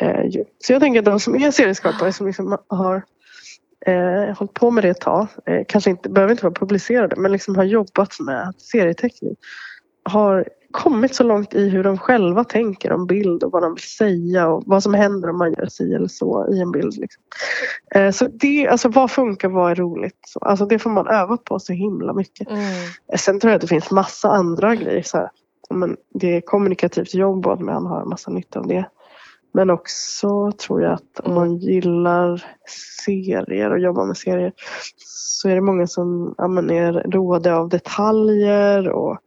[0.00, 3.02] Eh, så jag tänker att de som är serieskapare som liksom har
[3.86, 7.32] eh, hållit på med det ett tag, eh, kanske inte, behöver inte vara publicerade, men
[7.32, 9.36] liksom har jobbat med serieteckning.
[10.02, 13.82] Har kommit så långt i hur de själva tänker om bild och vad de vill
[13.82, 16.96] säga och vad som händer om man gör si eller så i en bild.
[16.96, 17.22] Liksom.
[17.94, 20.18] Eh, så det, alltså vad funkar, vad är roligt?
[20.26, 22.50] Så, alltså det får man öva på så himla mycket.
[22.50, 22.62] Mm.
[23.12, 25.02] Eh, sen tror jag att det finns massa andra grejer.
[25.02, 25.30] Så här,
[25.70, 28.84] men det är kommunikativt jobb och att man har massa nytta av det.
[29.52, 32.44] Men också tror jag att om man gillar
[33.04, 34.52] serier och jobbar med serier
[34.96, 39.18] så är det många som ja, men är roade av detaljer och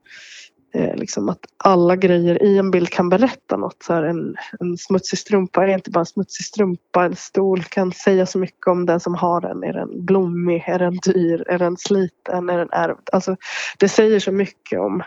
[0.74, 3.84] eh, liksom att alla grejer i en bild kan berätta något.
[3.84, 7.06] Så här, en, en smutsig strumpa är inte bara en smutsig strumpa.
[7.06, 9.64] En stol kan säga så mycket om den som har den.
[9.64, 10.64] Är den blommig?
[10.68, 11.46] Är den dyr?
[11.48, 12.50] Är den sliten?
[12.50, 13.10] Är den ärvd?
[13.12, 13.36] Alltså,
[13.80, 15.04] det säger så mycket om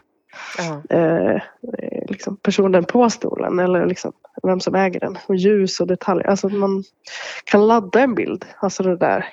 [0.90, 1.42] eh,
[2.08, 5.18] liksom personen på stolen eller liksom vem som äger den.
[5.26, 6.26] Och ljus och detaljer.
[6.26, 6.84] Alltså man
[7.44, 8.44] kan ladda en bild.
[8.56, 9.26] Alltså det där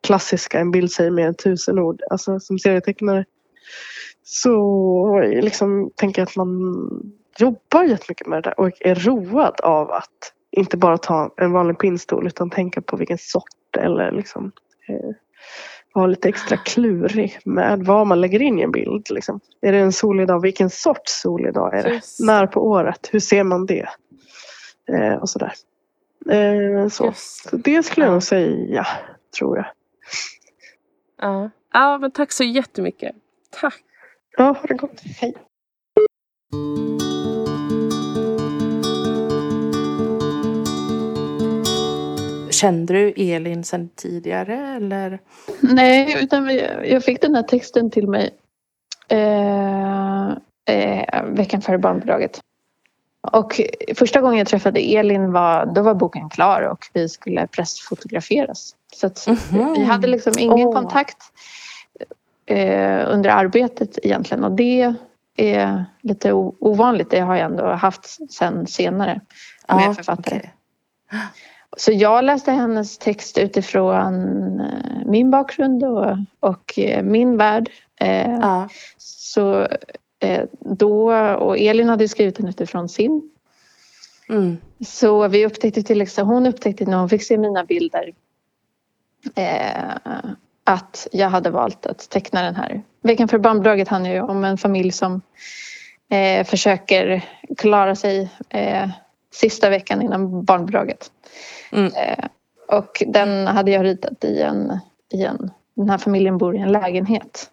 [0.00, 2.00] klassiska, en bild säger mer än tusen ord.
[2.10, 3.24] Alltså som serietecknare
[4.22, 6.86] så liksom tänker jag att man
[7.38, 11.78] jobbar jättemycket med det där och är road av att inte bara ta en vanlig
[11.78, 14.52] pinnstol utan tänka på vilken sort eller liksom
[14.88, 15.10] eh,
[15.94, 19.10] vara lite extra klurig med vad man lägger in i en bild.
[19.10, 19.40] Liksom.
[19.60, 20.40] Är det en solig dag?
[20.40, 21.94] Vilken sorts solig dag är det?
[21.94, 22.20] Just.
[22.20, 23.08] När på året?
[23.12, 23.88] Hur ser man det?
[24.92, 25.52] Eh, och sådär.
[26.30, 27.12] Eh, så.
[27.16, 27.56] så.
[27.56, 28.86] det skulle jag nog säga,
[29.38, 29.66] tror jag.
[31.20, 31.50] Ja.
[31.72, 33.14] ja, men tack så jättemycket.
[33.50, 33.82] Tack.
[34.36, 35.00] Ja, ha det gott.
[35.20, 35.34] Hej.
[42.64, 45.20] Kände du Elin sedan tidigare eller?
[45.60, 48.30] Nej, utan jag fick den här texten till mig
[49.08, 50.28] eh,
[50.68, 52.40] eh, veckan före barnbidraget.
[53.32, 53.60] Och
[53.94, 58.74] första gången jag träffade Elin var, då var boken klar och vi skulle pressfotograferas.
[58.94, 59.74] Så mm -hmm.
[59.76, 60.74] vi hade liksom ingen oh.
[60.74, 61.18] kontakt
[62.46, 64.94] eh, under arbetet egentligen och det
[65.36, 67.10] är lite ovanligt.
[67.10, 69.20] Det har jag ändå haft sen senare
[69.68, 70.38] med ah, författare.
[70.38, 70.50] Okay.
[71.76, 74.14] Så jag läste hennes text utifrån
[74.60, 77.70] eh, min bakgrund och, och eh, min värld.
[78.40, 78.68] Ja.
[78.98, 79.68] Så
[80.60, 83.30] då, och Elin hade skrivit den utifrån sin.
[84.28, 84.56] Mm.
[84.86, 88.12] Så vi upptäckte till exempel, hon upptäckte när hon fick se mina bilder
[89.34, 90.18] eh,
[90.64, 92.82] att jag hade valt att teckna den här.
[93.02, 95.22] Veckan för barnbidraget handlar ju om en familj som
[96.08, 97.24] eh, försöker
[97.56, 98.88] klara sig eh,
[99.34, 101.10] sista veckan innan barnbidraget.
[101.72, 101.92] Mm.
[101.96, 102.24] Eh,
[102.68, 104.78] och den hade jag ritat i en,
[105.12, 105.50] i en...
[105.76, 107.50] Den här familjen bor i en lägenhet.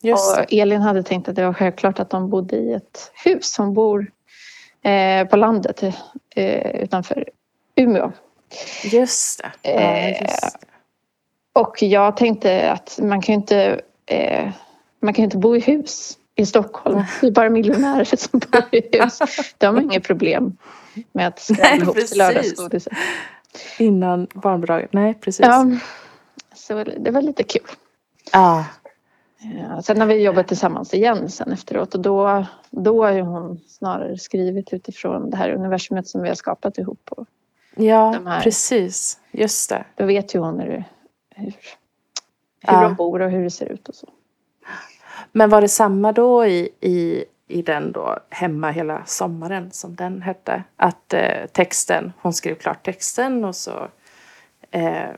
[0.00, 0.38] Just.
[0.38, 3.58] Och Elin hade tänkt att det var självklart att de bodde i ett hus.
[3.58, 4.10] Hon bor
[4.82, 5.82] eh, på landet
[6.34, 7.28] eh, utanför
[7.76, 8.12] Umeå.
[8.84, 9.70] Just det.
[9.70, 10.66] Ja, eh, just det.
[11.52, 14.50] Och jag tänkte att man kan ju inte, eh,
[15.00, 17.02] man kan inte bo i hus i Stockholm.
[17.20, 19.18] Det är bara miljonärer som bor i hus.
[19.58, 20.56] De har inget problem
[21.12, 22.92] med att skrämma ihop till lördagsgodiset.
[23.78, 25.46] Innan barnbidraget, nej precis.
[25.46, 25.66] Ja,
[26.54, 27.68] så det var lite kul.
[28.32, 28.64] Ja.
[29.58, 33.60] Ja, sen har vi jobbat tillsammans igen sen efteråt och då, då har ju hon
[33.68, 37.08] snarare skrivit utifrån det här universumet som vi har skapat ihop.
[37.10, 37.26] Och
[37.76, 39.18] ja, precis.
[39.32, 39.84] Just det.
[39.94, 40.84] Då vet ju hon hur,
[41.30, 41.54] hur, hur
[42.60, 42.82] ja.
[42.82, 44.08] de bor och hur det ser ut och så.
[45.32, 50.22] Men var det samma då i, i, i den då Hemma hela sommaren som den
[50.22, 50.64] hette?
[50.76, 53.88] Att eh, texten, hon skrev klart texten och så
[54.70, 55.10] eh,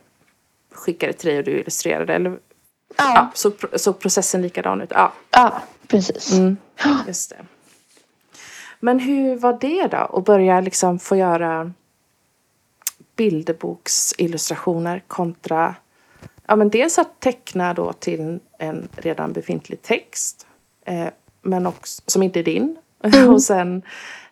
[0.72, 2.14] skickade till dig och du illustrerade?
[2.14, 2.38] Eller
[2.98, 3.14] Ja.
[3.14, 4.90] ja så, så processen likadan ut?
[4.94, 6.32] Ja, ja precis.
[6.32, 6.56] Mm,
[7.06, 7.36] just det.
[8.80, 9.96] Men hur var det då?
[9.96, 11.72] Att börja liksom få göra
[13.16, 15.74] bilderboksillustrationer kontra
[16.46, 20.46] ja, men dels att teckna då till en redan befintlig text
[20.84, 21.08] eh,
[21.46, 22.76] men också, som inte är din.
[23.04, 23.28] Mm.
[23.34, 23.82] och sen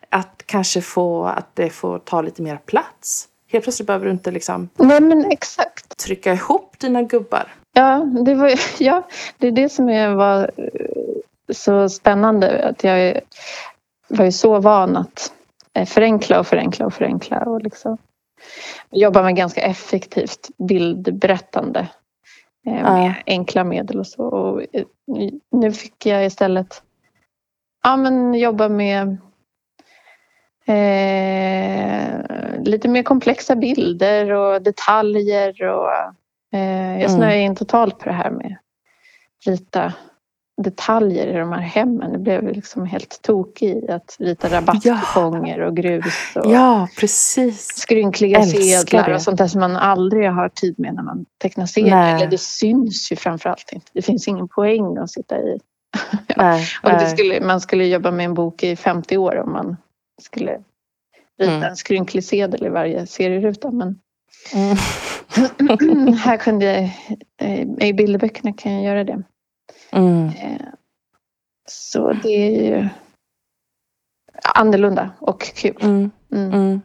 [0.09, 3.27] att kanske få att det får ta lite mer plats.
[3.47, 5.97] Helt plötsligt behöver du inte liksom Nej, men exakt.
[5.97, 9.85] trycka ihop dina gubbar Ja, det, var, ja, det är det som
[10.17, 10.51] var
[11.53, 12.69] så spännande.
[12.69, 13.19] Att jag
[14.07, 15.33] var ju så van att
[15.87, 17.97] förenkla och förenkla och förenkla och liksom
[18.91, 21.87] jobba med ganska effektivt bildberättande
[22.63, 23.13] med ja.
[23.25, 24.23] enkla medel och så.
[24.23, 24.61] Och
[25.51, 26.81] nu fick jag istället
[27.85, 29.17] ja, men jobba med
[30.65, 32.25] eh,
[32.63, 35.63] lite mer komplexa bilder och detaljer.
[35.63, 35.91] Och,
[36.59, 37.45] eh, jag snöade mm.
[37.45, 38.57] in totalt på det här med
[39.45, 39.93] rita
[40.61, 42.11] detaljer i de här hemmen.
[42.11, 45.67] Det blev liksom helt tokig i att rita rabattkuponger ja.
[45.67, 47.67] och grus och ja, precis.
[47.75, 52.15] skrynkliga sedlar och sånt där som man aldrig har tid med när man tecknar serier.
[52.15, 53.91] Eller det syns ju framförallt inte.
[53.93, 55.59] Det finns ingen poäng att sitta i.
[56.37, 59.77] nej, och det skulle, man skulle jobba med en bok i 50 år om man
[60.21, 60.59] skulle
[61.39, 61.63] rita mm.
[61.63, 63.71] en skrynklig sedel i varje serieruta.
[63.71, 63.99] Men
[64.53, 64.77] mm.
[66.17, 66.83] här kunde jag,
[67.37, 69.23] eh, i bilderböckerna kan jag göra det.
[69.91, 70.27] Mm.
[70.27, 70.67] Eh,
[71.67, 72.87] så det är ju
[74.43, 75.77] annorlunda och kul.
[75.81, 76.11] Mm.
[76.31, 76.53] Mm.
[76.53, 76.81] mm.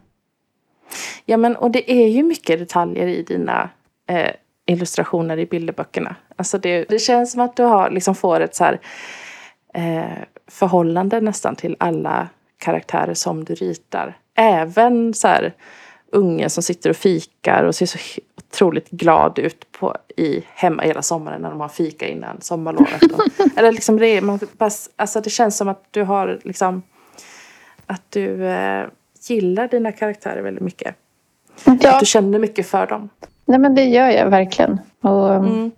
[1.25, 3.70] Ja men och det är ju mycket detaljer i dina
[4.07, 4.31] eh,
[4.71, 6.17] illustrationer i bilderböckerna.
[6.37, 8.81] Alltså det, det känns som att du har, liksom får ett så här,
[9.75, 12.29] eh, förhållande nästan till alla
[12.59, 14.19] karaktärer som du ritar.
[14.35, 15.55] Även så här
[16.13, 17.99] ungen som sitter och fikar och ser så
[18.37, 23.03] otroligt glad ut på, i, hemma hela sommaren när de har fika innan sommarlovet.
[23.03, 23.21] Och,
[23.57, 24.39] eller liksom det, man,
[24.97, 26.83] alltså det känns som att du har liksom
[27.87, 28.87] att du eh,
[29.29, 30.95] gillar dina karaktärer väldigt mycket.
[31.65, 31.95] Ja.
[31.95, 33.09] Att du känner mycket för dem.
[33.51, 34.81] Nej men det gör jag verkligen.
[35.01, 35.71] Och, mm.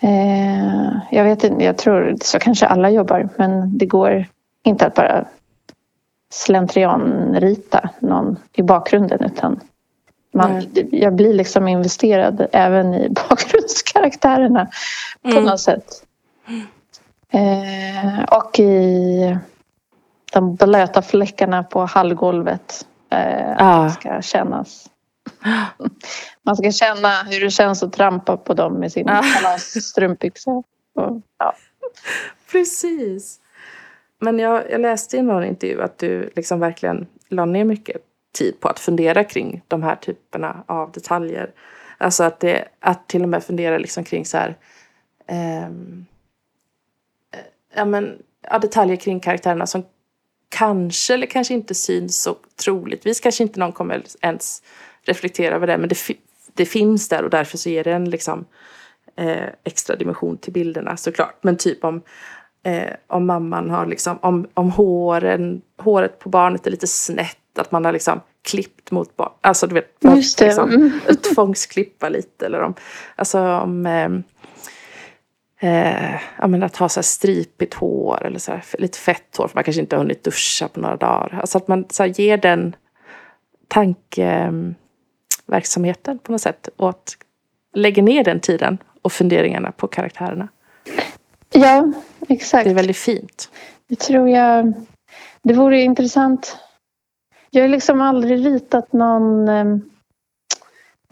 [0.00, 4.26] eh, jag vet inte, jag tror så kanske alla jobbar men det går
[4.62, 5.24] inte att bara
[6.32, 9.60] slentrianrita någon i bakgrunden utan
[10.32, 14.68] man, jag blir liksom investerad även i bakgrundskaraktärerna
[15.22, 15.44] på mm.
[15.44, 16.04] något sätt.
[17.32, 19.38] Eh, och i
[20.32, 22.86] de blöta fläckarna på hallgolvet.
[23.10, 23.90] Eh, ah.
[23.90, 24.90] ska kännas.
[26.42, 29.08] Man ska känna hur det känns att trampa på dem med sin
[29.82, 30.62] strumpbyxa.
[31.38, 31.54] Ja.
[32.52, 33.40] Precis.
[34.18, 37.96] Men jag, jag läste i någon intervju att du liksom verkligen la ner mycket
[38.32, 41.52] tid på att fundera kring de här typerna av detaljer.
[41.98, 44.56] Alltså att, det, att till och med fundera liksom kring så här,
[45.66, 46.06] um,
[47.74, 49.84] ja, men, ja, detaljer kring karaktärerna som
[50.48, 54.62] kanske eller kanske inte syns så troligtvis kanske inte någon kommer ens
[55.02, 55.96] reflektera över det men det,
[56.54, 58.44] det finns där och därför så ger det en liksom,
[59.16, 61.38] eh, extra dimension till bilderna såklart.
[61.42, 62.02] Men typ om
[62.62, 67.72] eh, om mamman har liksom, om, om håren, håret på barnet är lite snett, att
[67.72, 69.38] man har liksom klippt mot barnet.
[69.40, 70.44] Alltså du vet, Just det.
[70.44, 70.90] Liksom, mm.
[71.34, 72.74] tvångsklippa lite eller om,
[73.16, 74.08] alltså om eh,
[75.62, 79.48] Eh, ja, men att ha så här stripigt hår eller så här, lite fett hår
[79.48, 81.38] för man kanske inte har hunnit duscha på några dagar.
[81.40, 82.76] Alltså att man så här, ger den
[85.50, 87.16] tankeverksamheten på något sätt och att
[87.74, 90.48] lägga ner den tiden och funderingarna på karaktärerna.
[91.52, 91.92] Ja,
[92.28, 92.64] exakt.
[92.64, 93.50] Det är väldigt fint.
[93.88, 94.72] Det tror jag.
[95.42, 96.56] Det vore intressant.
[97.50, 99.90] Jag har liksom aldrig ritat någon ehm,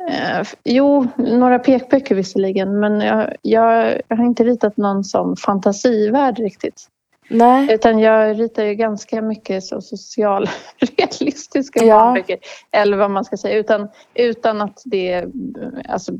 [0.08, 6.38] eh, jo, några pekböcker visserligen men jag, jag, jag, har inte ritat någon sån fantasivärld
[6.38, 6.88] riktigt.
[7.28, 7.74] Nej.
[7.74, 11.98] Utan jag ritar ju ganska mycket så socialrealistiska ja.
[11.98, 12.38] barnböcker.
[12.70, 13.58] Eller vad man ska säga.
[13.58, 15.24] Utan, utan att det...
[15.88, 16.12] Alltså,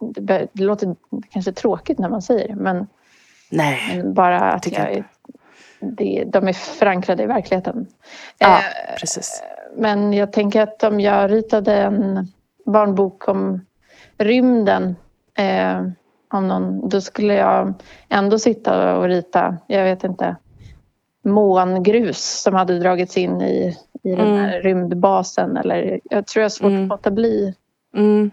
[0.00, 0.96] det, det låter
[1.30, 2.86] kanske tråkigt när man säger det men
[3.50, 3.96] Nej.
[3.96, 5.04] Men bara att jag,
[5.80, 7.86] det, de är förankrade i verkligheten.
[8.38, 9.42] Ja, eh, precis.
[9.76, 12.28] Men jag tänker att om jag ritade en
[12.66, 13.66] barnbok om
[14.18, 14.96] rymden
[15.34, 15.82] eh,
[16.30, 17.74] om någon, då skulle jag
[18.08, 20.36] ändå sitta och rita, jag vet inte,
[21.22, 24.62] mångrus som hade dragits in i, i den här mm.
[24.62, 25.56] rymdbasen.
[25.56, 26.82] Eller, jag tror jag har svårt mm.
[26.82, 27.54] att låta bli
[27.94, 28.30] mm,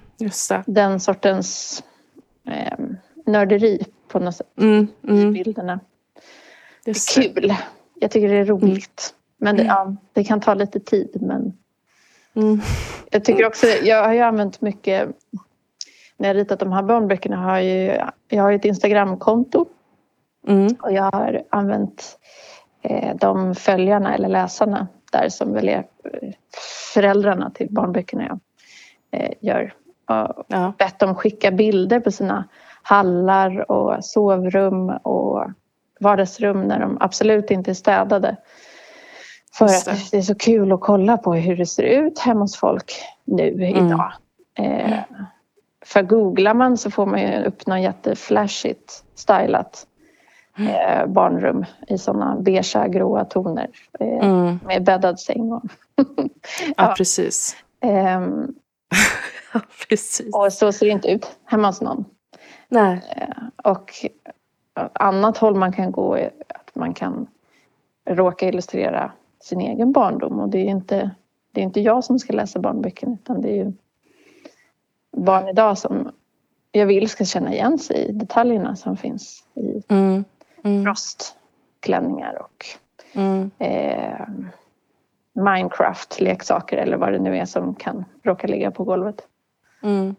[0.65, 1.83] den sortens
[2.47, 2.77] eh,
[3.25, 5.35] nörderi på något sätt mm, mm.
[5.35, 5.79] i bilderna.
[6.85, 7.53] det är kul.
[7.99, 9.13] Jag tycker det är roligt.
[9.37, 9.75] Men det, mm.
[9.75, 11.17] ja, det kan ta lite tid.
[11.21, 11.53] Men
[12.33, 12.61] mm.
[13.11, 15.09] jag tycker också, jag har ju använt mycket
[16.17, 19.65] när jag ritat de här barnböckerna har jag ju, jag har ett Instagramkonto.
[20.47, 20.67] Mm.
[20.81, 22.17] Och jag har använt
[22.81, 25.85] eh, de följarna eller läsarna där som väl är
[26.93, 28.39] föräldrarna till barnböckerna jag
[29.21, 29.73] eh, gör.
[30.09, 30.73] Och ja.
[30.77, 32.47] bett dem skicka bilder på sina
[32.81, 35.45] hallar och sovrum och
[35.99, 38.37] vardagsrum när de absolut inte är städade.
[39.53, 42.57] För att det är så kul att kolla på hur det ser ut hemma hos
[42.57, 42.91] folk
[43.25, 43.87] nu mm.
[43.87, 44.13] idag.
[44.59, 44.99] Eh,
[45.87, 49.87] för googlar man så får man ju upp något jätteflashigt stylat
[50.57, 53.69] eh, barnrum i sådana beiga gråa toner
[53.99, 54.59] eh, Mm.
[54.65, 55.51] med bäddad säng.
[55.51, 55.63] Och,
[55.95, 56.03] Ja,
[56.77, 56.93] Ja.
[56.97, 57.55] precis.
[59.53, 60.35] Ja, precis.
[60.35, 62.05] och så ser det inte ut hemma hos någon.
[62.69, 63.01] Nej.
[63.63, 63.91] Och
[64.93, 67.27] annat håll man kan gå är att man kan
[68.09, 71.11] råka illustrera sin egen barndom och det är inte,
[71.51, 73.73] det är inte jag som ska läsa barnböckerna utan det är ju
[75.17, 76.11] barn idag som
[76.71, 80.23] jag vill ska känna igen sig i detaljerna som finns i Mm.
[80.63, 80.83] Mm.
[80.85, 82.65] frostklänningar och
[83.13, 83.51] Mm.
[83.59, 84.27] eh,
[85.33, 89.21] Minecraft-leksaker eller vad det nu är som kan råka ligga på golvet.
[89.83, 90.15] Mm.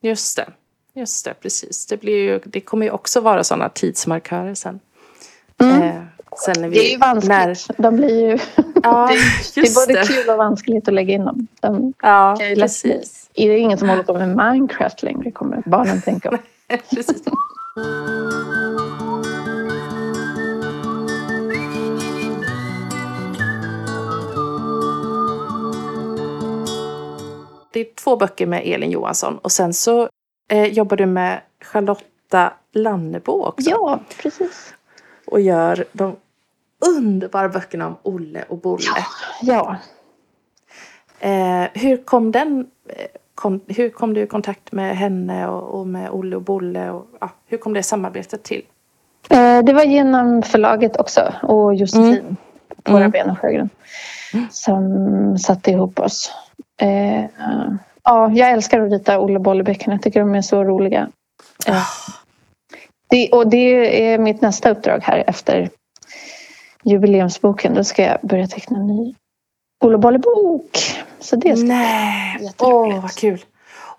[0.00, 0.46] Just det.
[0.92, 1.86] Just det, precis.
[1.86, 4.80] Det, blir ju, det kommer ju också vara sådana tidsmarkörer sen.
[5.58, 5.82] Mm.
[5.82, 6.02] Eh,
[6.44, 7.78] sen när vi, Det är ju vanskligt.
[7.78, 8.38] De blir ju,
[8.82, 9.10] Ja,
[9.54, 10.06] det är både det.
[10.08, 11.46] kul och vanskligt att lägga in dem.
[11.60, 13.30] De, Ja, ju lätt precis.
[13.34, 16.38] är det ingen som håller på med Minecraft längre kommer barnen tänka.
[16.90, 17.22] precis.
[27.72, 30.08] Det är två böcker med Elin Johansson och sen så
[30.50, 33.70] eh, jobbar du med Charlotta Lannebo också.
[33.70, 34.74] Ja, precis.
[35.26, 36.16] Och gör de
[36.86, 38.84] underbara böckerna om Olle och Bolle.
[39.42, 39.76] Ja,
[41.20, 45.86] Eh, hur kom den eh, kom, hur kom du i kontakt med henne och, och
[45.86, 46.90] med Olle och Bolle?
[46.90, 48.62] Och, ja, hur kom det samarbetet till?
[49.30, 52.36] Eh, Det var genom förlaget också och Josefin
[52.82, 53.02] på Mm.
[53.02, 53.70] Rabén och Sjögren
[54.50, 56.32] som satte ihop oss.
[56.80, 57.24] Eh,
[58.04, 59.94] Ja, jag älskar att rita Olle Bolle-böckerna.
[59.94, 61.08] Jag tycker de är så roliga.
[61.66, 61.82] Eh,
[63.10, 65.70] Det, och det är mitt nästa uppdrag här efter
[66.84, 67.74] jubileumsboken.
[67.74, 69.14] Då ska jag börja teckna en ny
[69.84, 70.78] Olle Bolle-bok.
[71.20, 72.52] Så det ska Nej!
[72.58, 73.44] Åh, vad kul!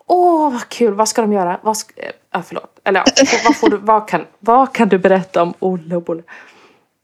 [0.05, 0.93] Åh, vad kul!
[0.93, 1.59] Vad ska de göra?
[1.61, 2.79] Vad ska, eh, ja, förlåt.
[2.83, 6.23] Eller ja, vad, får du, vad, kan, vad kan du berätta om Olle och Bolle?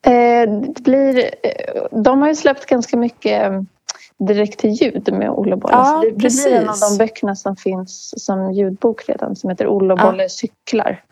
[0.05, 3.61] Eh, det blir, eh, de har ju släppt ganska mycket eh,
[4.17, 5.73] direkt till ljud med Olle och Bolle.
[5.75, 6.97] Ja, det, det blir en av precis.
[6.97, 10.29] de böckerna som finns som ljudbok redan som heter Olle och Ja.
[10.29, 11.03] Cyklar.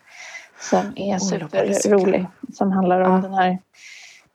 [0.60, 2.26] Som är superrolig.
[2.54, 3.18] Som handlar om Ja.
[3.18, 3.58] den här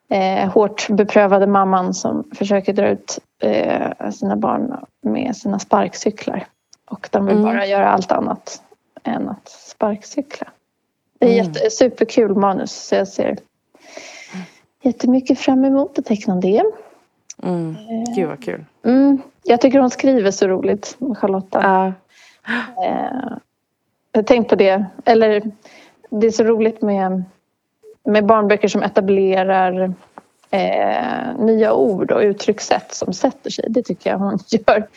[0.09, 6.45] eh, hårt beprövade mamman som försöker dra ut eh, sina barn med sina sparkcyklar.
[6.89, 7.45] Och de vill Mm.
[7.45, 8.61] bara göra allt annat
[9.03, 10.47] än att sparkcykla.
[11.19, 11.45] Det är Mm.
[11.53, 13.37] jätte, superkul manus så jag ser
[14.81, 16.63] jättemycket fram emot att teckna det.
[17.43, 17.75] Mm.
[18.15, 18.65] Gud vad kul.
[18.85, 21.59] Mm, jag tycker hon skriver så roligt, Charlotta.
[21.63, 21.85] Ja.
[22.85, 23.37] Eh,
[24.11, 24.85] jag har tänkt på det.
[25.05, 25.51] Eller
[26.09, 27.23] det är så roligt med,
[28.05, 29.93] med barnböcker som etablerar
[30.51, 33.65] eh, nya ord och uttryckssätt som sätter sig.
[33.69, 34.87] Det tycker jag hon gör.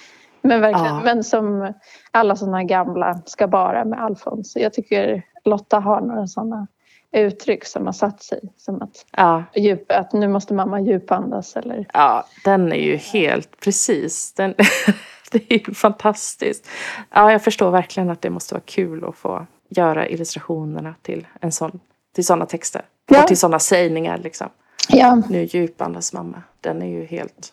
[0.43, 1.01] Men, verkligen, Ja.
[1.05, 1.73] men som
[2.11, 4.57] alla sådana gamla ska bara med Alfons.
[4.57, 6.67] Jag tycker Lotta har några sådana
[7.13, 8.41] uttryck som har satt sig.
[8.57, 9.45] Som att, Ja.
[9.55, 14.33] djup, att nu måste mamma djupandas eller ja, den är ju helt precis.
[14.33, 14.55] Den,
[15.33, 16.69] det är ju fantastiskt.
[17.11, 21.53] Ja, jag förstår verkligen att det måste vara kul att få göra illustrationerna till, en
[21.53, 21.81] sån,
[22.13, 22.83] till sådana texter.
[23.07, 23.23] Ja.
[23.23, 24.49] Och till sådana sägningar liksom.
[24.89, 26.43] Ja, Nu djupandas mamma.
[26.61, 27.53] Den är ju helt...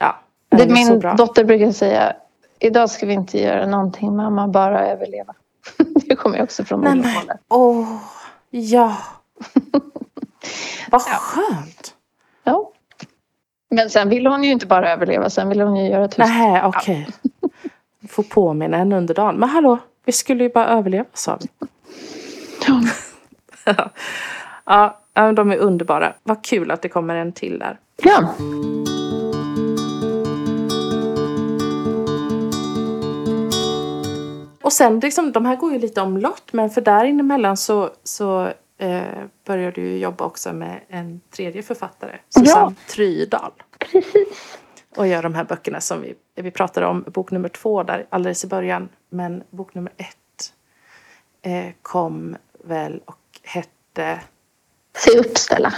[0.00, 1.14] Ja, det min bra.
[1.14, 2.16] dotter brukar säga.
[2.58, 5.34] Idag ska vi inte göra någonting mamma, bara överleva.
[6.08, 7.38] det kommer ju också från Nej, Bolle.
[7.48, 7.98] Åh,
[8.50, 8.96] ja.
[10.90, 11.94] Vad skönt.
[12.44, 12.72] Ja.
[13.70, 16.28] Men sen vill hon ju inte bara överleva, sen vill hon ju göra tusen.
[16.28, 17.08] Nej, okej.
[18.08, 19.36] Får påminna henne under dagen.
[19.36, 21.48] Men hallå, vi skulle ju bara överleva sa vi.
[22.66, 22.82] Ja.
[24.68, 26.12] Ja, ja, de är underbara.
[26.22, 27.78] Vad kul att det kommer en till där.
[28.02, 28.34] Ja.
[34.62, 38.48] Och sen, liksom, de här går ju lite omlott, men för där emellan så, så
[38.78, 39.02] eh,
[39.44, 43.52] börjar du jobba också med en tredje författare, Susanne Trydahl.
[43.78, 44.58] precis.
[44.96, 48.44] Och gör de här böckerna som vi, vi pratade om, bok nummer två där alldeles
[48.44, 48.88] i början.
[49.10, 50.52] Men bok nummer ett
[51.42, 54.20] eh, kom väl och hette,
[54.96, 55.74] Se upp Stella.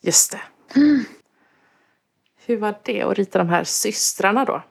[0.00, 0.40] just det.
[2.46, 4.62] Hur var det att rita de här systrarna då?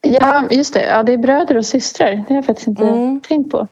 [0.00, 0.86] Ja, just det.
[0.86, 2.10] Ja, det är bröder och systrar.
[2.12, 3.20] Det har jag faktiskt inte Mm.
[3.20, 3.68] tänkt på.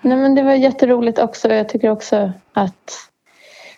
[0.00, 1.48] Nej, men det var jätteroligt också.
[1.54, 2.92] Jag tycker också att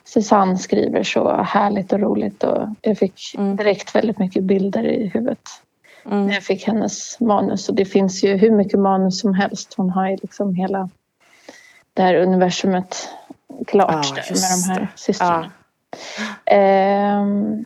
[0.04, 2.44] Susanne skriver så härligt och roligt.
[2.44, 3.56] Och jag fick Mm.
[3.56, 5.48] direkt väldigt mycket bilder i huvudet
[6.06, 6.26] Mm.
[6.26, 7.68] när jag fick hennes manus.
[7.68, 9.74] Och det finns ju hur mycket manus som helst.
[9.76, 10.88] Hon har ju liksom hela
[11.94, 13.08] det här universumet
[13.66, 15.52] klart just med de här systrarna.
[16.46, 17.64] Ehm,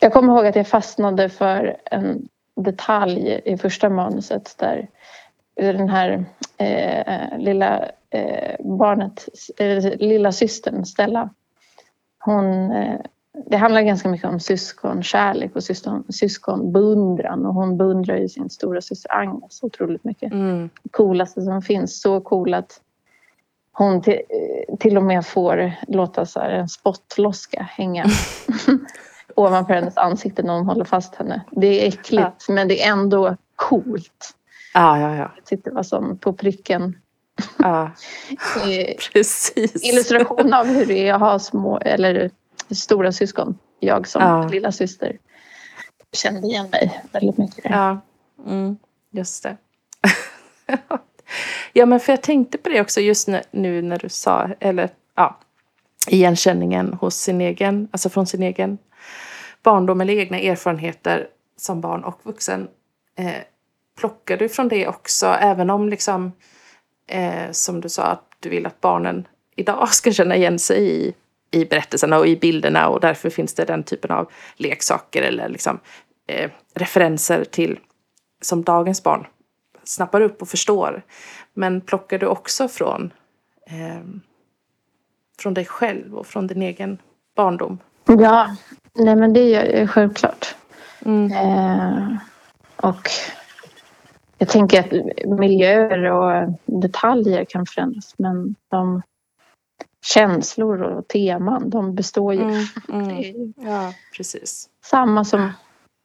[0.00, 4.88] jag kommer ihåg att jag fastnade för en detalj i första manuset där
[5.54, 6.24] den här
[6.56, 9.28] eh, lilla eh, barnet,
[9.58, 11.30] eh, lilla systern Stella.
[12.18, 13.00] Hon, eh,
[13.46, 18.80] det handlar ganska mycket om syskonkärlek och syskon, syskonbeundran och hon beundrar ju sin stora
[18.80, 20.32] syster Agnes otroligt mycket.
[20.32, 20.70] Mm.
[20.90, 22.80] Coolaste som finns, så cool att
[23.72, 24.20] hon till,
[24.80, 28.06] till och med får låta så här, en spottloska hänga
[29.36, 31.42] ovanför hennes ansikte när hon håller fast henne.
[31.50, 34.34] Det är äckligt men det är ändå coolt.
[34.74, 35.32] Ja, ja, ja.
[35.36, 36.98] Jag tyckte det var som på pricken
[37.58, 37.90] ja.
[39.12, 39.84] Precis.
[39.84, 42.30] illustration av hur det är att ha små eller
[42.70, 43.58] stora syskon.
[43.80, 44.48] Jag som Ja.
[44.48, 45.18] lilla syster
[46.12, 47.64] kände igen mig väldigt mycket.
[47.64, 48.00] Ja,
[48.46, 48.76] mm,
[49.10, 49.56] just det.
[51.72, 55.38] ja, men för jag tänkte på det också just nu, när du sa, eller ja,
[56.08, 58.78] igenkänningen hos sin egen, alltså från sin egen
[59.62, 62.68] barndom eller egna erfarenheter som barn och vuxen.
[63.18, 63.42] Eh,
[63.98, 66.32] plockar du från det också, även om liksom,
[67.06, 71.14] eh, som du sa, att du vill att barnen idag ska känna igen sig i,
[71.50, 75.80] i berättelserna och i bilderna och därför finns det den typen av leksaker eller liksom,
[76.26, 77.78] eh, referenser till
[78.40, 79.26] som dagens barn
[79.84, 81.02] snappar upp och förstår.
[81.54, 83.12] Men plockar du också från,
[83.66, 84.04] eh,
[85.38, 86.98] från dig själv och från din egen
[87.36, 87.78] barndom?
[88.06, 88.56] Ja,
[88.94, 90.54] nej men det gör jag självklart.
[91.04, 91.32] Mm.
[91.32, 92.16] Eh,
[92.76, 93.08] och
[94.38, 99.02] jag tänker att miljöer och detaljer kan förändras men de
[100.04, 102.40] känslor och teman de består ju.
[102.40, 103.54] Mm, mm.
[103.56, 104.68] Ja, precis.
[104.84, 105.52] samma som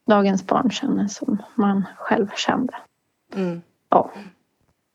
[0.06, 2.74] dagens barn känner som man själv kände.
[3.34, 3.62] Mm.
[3.88, 4.10] Ja.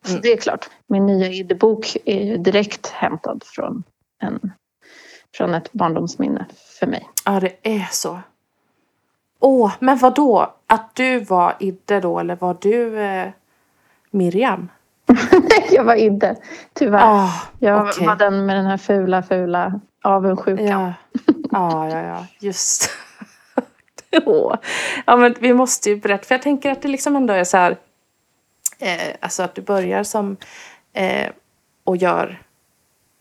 [0.08, 0.22] Mm.
[0.22, 0.70] det är klart.
[0.88, 3.84] Min nya ID-bok är ju direkt hämtad från,
[4.20, 4.52] en,
[5.36, 6.46] från ett barndomsminne
[6.80, 7.10] för mig.
[7.26, 8.20] Ja, det är så.
[9.40, 10.54] Åh, men vad då?
[10.68, 13.30] Att du var Idde då, eller var du eh,
[14.12, 14.70] Miriam?
[15.72, 16.36] jag var inte,
[16.74, 17.02] tyvärr.
[17.04, 17.30] Ah,
[17.60, 18.08] jag okej.
[18.08, 20.68] var den med den här fula, fula avundsjukan.
[20.68, 20.94] Ja,
[21.52, 22.26] ja, ja, ja.
[22.40, 22.90] just.
[25.06, 27.58] Ja, men vi måste ju berätta, för jag tänker att det liksom ändå är så
[27.58, 27.78] här,
[28.80, 30.38] eh, alltså att du börjar som
[30.94, 31.30] eh,
[31.84, 32.42] och gör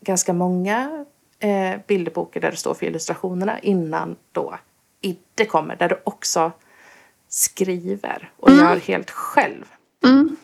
[0.01, 1.05] ganska många
[1.39, 4.57] eh, bilderböcker där det står för illustrationerna innan då
[5.01, 6.51] Idde kommer, där du också
[7.27, 8.65] skriver och Mm.
[8.65, 9.65] gör helt själv.
[10.05, 10.35] Mm.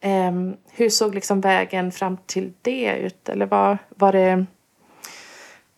[0.00, 3.28] Ehm, hur såg liksom vägen fram till det ut?
[3.28, 4.46] Eller var, var, det,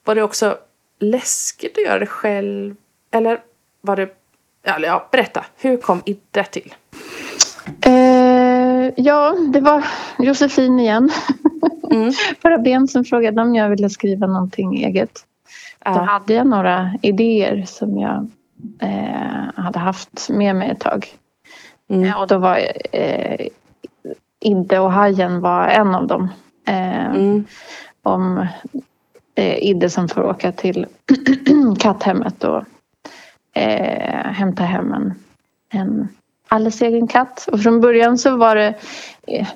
[0.05, 0.59] var det också
[0.99, 2.77] läskigt att göra det själv?
[3.11, 3.41] Eller
[3.81, 4.17] var det...
[4.63, 5.45] Ja, berätta.
[5.57, 6.75] Hur kom Idde till?
[7.81, 8.20] Eh,
[8.97, 9.85] ja, det var
[10.19, 11.11] Josefin igen.
[11.91, 12.13] Mm.
[12.43, 15.11] Bara ben som frågade om jag ville skriva någonting eget.
[15.85, 16.03] Då Ja.
[16.03, 18.29] hade jag några idéer som jag
[18.81, 21.07] eh, hade haft med mig ett tag.
[21.91, 22.05] Mm.
[22.09, 22.61] Eh, Och då var
[22.93, 23.47] eh,
[24.41, 26.29] Idde och hajen var en av dem.
[26.67, 27.45] Eh, Mm.
[28.03, 28.47] Om
[29.35, 30.87] eh, Idde som får åka till
[31.79, 32.63] katthemmet och
[33.53, 35.15] eh, hämta hem en,
[35.73, 36.09] en
[36.51, 37.49] alldeles egen katt.
[37.53, 38.75] Och från början så var det
[39.27, 39.47] eh,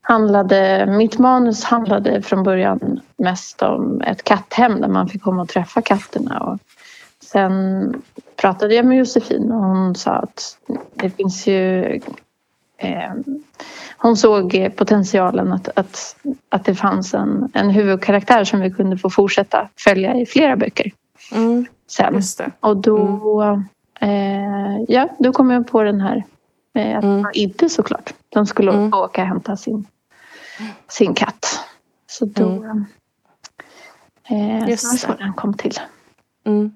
[0.00, 5.48] handlade, mitt manus handlade från början mest om ett katthem där man fick komma och
[5.48, 6.40] träffa katterna.
[6.40, 6.58] Och
[7.24, 8.02] sen
[8.36, 10.58] pratade jag med Josefin och hon sa att
[10.94, 11.84] det finns ju
[12.78, 13.12] eh,
[13.96, 16.16] hon såg potentialen att, att,
[16.48, 20.92] att det fanns en, en huvudkaraktär som vi kunde få fortsätta följa i flera böcker
[21.32, 21.66] Mm.
[21.86, 22.52] sen.
[22.60, 23.62] Och då,
[24.00, 26.16] eh, ja, då kom jag på den här
[26.74, 27.22] eh, att det Mm.
[27.22, 28.14] var Idde såklart.
[28.28, 28.94] De skulle Mm.
[28.94, 29.86] åka och hämta sin,
[30.88, 31.60] sin katt.
[32.06, 32.64] Så då...
[34.28, 35.74] Eh, Just så den kom till.
[36.44, 36.72] Mm.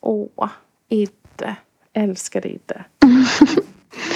[0.00, 0.48] Åh,
[0.88, 1.56] Idde.
[1.92, 2.84] Älskade Idde.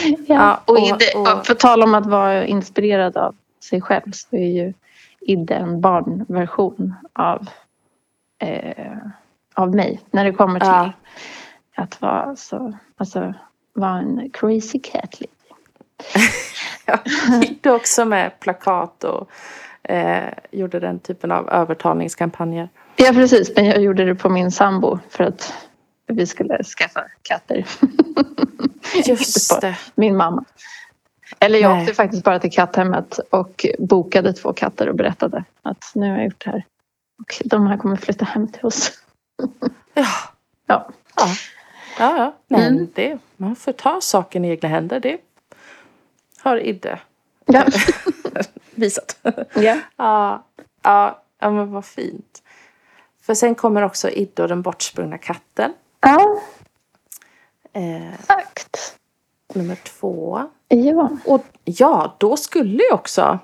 [0.07, 4.13] Ja, Ja, och, och- Idde, och- för tal om att vara inspirerad av sig själv
[4.13, 4.73] så är ju
[5.21, 7.49] Idde en barnversion av,
[8.39, 8.97] eh,
[9.55, 10.01] av mig.
[10.11, 10.93] När det kommer till Ja.
[11.77, 13.35] Att vara så, alltså,
[13.73, 15.21] vara en crazy cat.
[15.21, 15.33] lite.
[16.89, 16.99] Ja,
[17.43, 19.31] Idde också med plakat och
[19.91, 22.69] eh, gjorde den typen av övertalningskampanjer.
[22.97, 25.53] Ja precis, men jag gjorde det på min sambo för att
[26.07, 27.67] vi skulle skaffa katter.
[29.07, 29.77] Just det.
[29.95, 30.45] Min mamma.
[31.41, 31.83] Eller jag Nej.
[31.83, 36.25] åkte faktiskt bara till katthemmet och bokade två katter och berättade att nu har jag
[36.25, 36.65] gjort det här.
[37.19, 38.93] Och de här kommer flytta hem till oss.
[39.95, 40.07] Ja.
[40.67, 40.89] Ja.
[41.17, 41.27] Ja,
[41.99, 42.17] ja.
[42.19, 42.33] ja.
[42.49, 42.89] Nej, Mm.
[42.95, 45.01] det, man får ta saken i egna händer.
[45.01, 45.19] Det
[46.41, 46.99] har Idde
[47.47, 47.65] Ja.
[48.75, 49.19] visat.
[49.55, 49.79] ja.
[49.97, 50.45] ja,
[50.83, 52.43] ja, ja, men vad fint.
[53.23, 55.73] För sen kommer också Idde och den bortsprungna katten.
[56.01, 56.41] ja,
[57.73, 58.97] Eh, exakt.
[59.55, 60.43] nummer två.
[60.69, 61.09] Ja.
[61.25, 63.39] Och ja, då skulle ju också...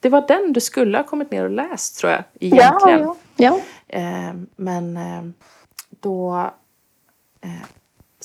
[0.00, 3.00] Det var den du skulle ha kommit ner och läst tror jag, egentligen.
[3.00, 3.60] Ja, ja.
[3.88, 5.22] Eh, men eh,
[6.00, 6.50] då...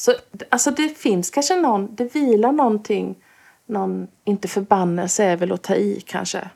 [0.01, 0.13] Så
[0.49, 3.15] alltså det finns kanske någon, det vilar någonting,
[3.65, 6.49] någon, inte förbannelse är väl att ta i kanske.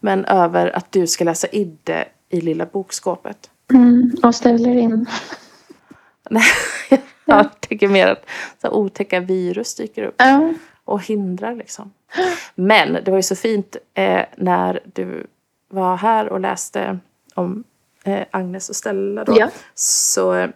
[0.00, 3.50] Men över att du ska läsa Idde i Lilla bokskåpet.
[3.70, 5.06] Mm, och ställer in.
[6.30, 6.42] Nej,
[7.24, 8.24] jag tänker mer att
[8.60, 10.52] så här, otäcka virus dyker upp Ja.
[10.84, 11.92] och hindrar liksom.
[12.54, 15.26] Men det var ju så fint eh, när du
[15.70, 16.98] var här och läste
[17.34, 17.64] om
[18.04, 19.36] eh, Agnes och Stella då.
[19.38, 19.50] Ja.
[19.74, 20.48] Så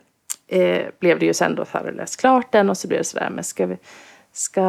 [0.49, 3.05] eh, blev det ju sen då att du läst klart den och så blev det
[3.05, 3.77] sådär, men ska vi,
[4.33, 4.63] ska,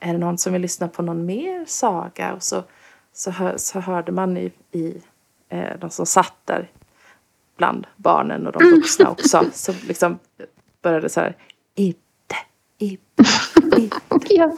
[0.00, 2.32] är det någon som vill lyssna på någon mer saga?
[2.34, 2.64] Och så,
[3.12, 5.02] så, hör, så hörde man i, i
[5.48, 6.70] eh, de som satt där
[7.56, 10.18] bland barnen och de vuxna också, så liksom
[10.82, 11.36] började så här,
[11.74, 11.98] Idde,
[12.78, 13.00] Idde,
[13.76, 13.90] Idde.
[14.28, 14.56] ja.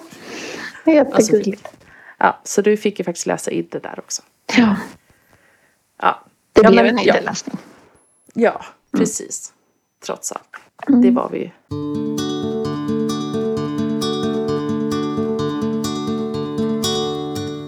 [0.87, 1.69] Jättegulligt.
[2.19, 4.23] Ja, så du fick ju faktiskt läsa Idde där också.
[4.57, 4.77] Ja.
[6.01, 6.21] Ja,
[6.53, 7.15] Det Ja, blev men- en ja.
[7.17, 7.57] idéläsning.
[8.35, 9.53] ja precis.
[10.07, 10.57] Trots allt.
[10.89, 11.03] Mm.
[11.03, 11.51] Det var vi ju.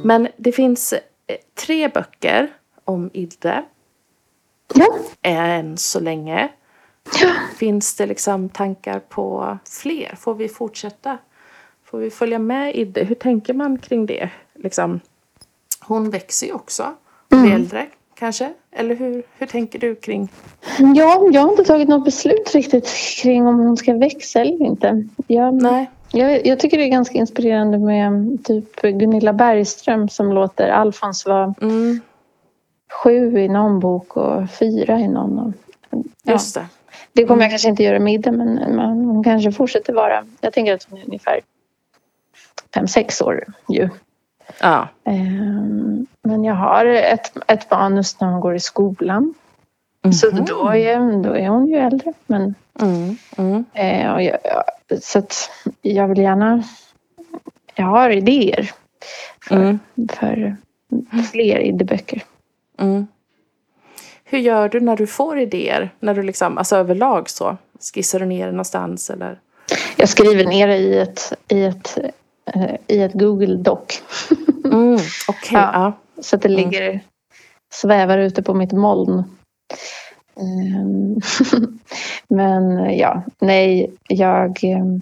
[0.05, 1.01] Men det finns eh,
[1.55, 2.49] tre böcker
[2.85, 3.65] om Idde
[4.75, 4.99] Ja.
[5.23, 6.49] än så länge.
[7.21, 7.33] ja.
[7.57, 10.15] Finns det liksom tankar på fler?
[10.19, 11.19] Får vi fortsätta?
[11.85, 13.05] Får vi följa med Idde?
[13.05, 14.31] Hur tänker man kring det?
[14.55, 15.01] Liksom,
[15.81, 16.95] hon växer ju också.
[17.29, 17.53] Blir Mm.
[17.53, 17.87] äldre
[18.21, 18.53] kanske?
[18.73, 20.29] Eller hur, hur tänker du kring?
[20.79, 22.89] Ja, jag har inte tagit något beslut riktigt
[23.23, 25.05] kring om hon ska växa eller inte.
[25.27, 25.91] Jag, Nej.
[26.13, 31.55] jag, jag tycker det är ganska inspirerande med typ Gunilla Bergström som låter Alfons vara
[31.61, 32.01] Mm,
[33.05, 35.39] sju i någon bok och fyra i någon.
[35.39, 35.53] Och,
[36.23, 36.33] ja.
[36.33, 36.67] just det.
[37.13, 37.43] Det kommer Mm.
[37.43, 40.25] jag kanske inte göra med Ida men, men hon kanske fortsätter vara.
[40.41, 41.41] Jag tänker att hon är ungefär
[42.75, 43.89] fem, sex år ju.
[44.61, 44.89] Ja.
[45.05, 49.35] Ehm, Men jag har ett, ett manus när hon går i skolan.
[50.21, 50.45] Så Mhm.
[50.45, 52.13] då är, då är hon ju äldre.
[52.27, 54.39] Men, Mm, mm, eh, och jag,
[55.03, 55.51] så att
[55.83, 56.63] jag vill gärna...
[57.75, 58.71] Jag har idéer
[59.49, 59.79] för, mm,
[60.13, 60.57] för
[61.31, 62.23] fler idéböcker.
[62.79, 63.07] mm.
[64.25, 65.91] Hur gör du när du får idéer?
[66.01, 67.57] När du liksom, alltså överlag så?
[67.95, 69.39] Skissar du ner det någonstans eller?
[69.97, 71.99] Jag skriver ner det i ett, i ett,
[72.87, 74.03] i ett Google Doc.
[74.65, 74.95] Mm,
[75.29, 75.71] Okej, Ja.
[75.73, 75.93] ja.
[76.23, 76.61] Så att det Mm.
[76.61, 77.01] ligger
[77.75, 79.25] svävar ute på mitt moln.
[80.41, 81.21] Ehm,
[82.29, 85.01] Men ja, nej, jag, ehm,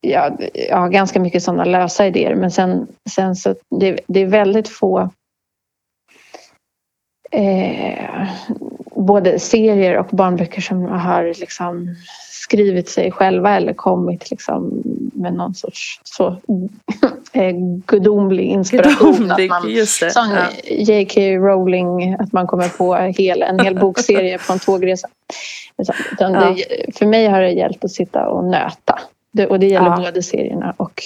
[0.00, 4.26] jag, jag har ganska mycket sådana lösa idéer men sen, sen så det, det är
[4.26, 5.10] väldigt få
[7.30, 8.28] eh,
[8.94, 11.94] både serier och barnböcker som har liksom
[12.46, 14.82] skrivit sig själva eller kommit liksom
[15.14, 16.26] med någon sorts så
[17.32, 17.54] eh,
[17.86, 19.12] gudomlig inspiration.
[19.12, 20.10] Gudomlig, att man, just det.
[20.10, 20.46] Sån Ja.
[20.64, 21.20] J.K.
[21.20, 25.08] Rowling, att man kommer på hel, en hel bokserie på en tågresa.
[26.12, 26.40] Utan Ja.
[26.40, 28.98] det, för mig har det gällt att sitta och nöta.
[29.32, 29.96] Det, och det gäller Ja.
[29.96, 31.02] både serierna och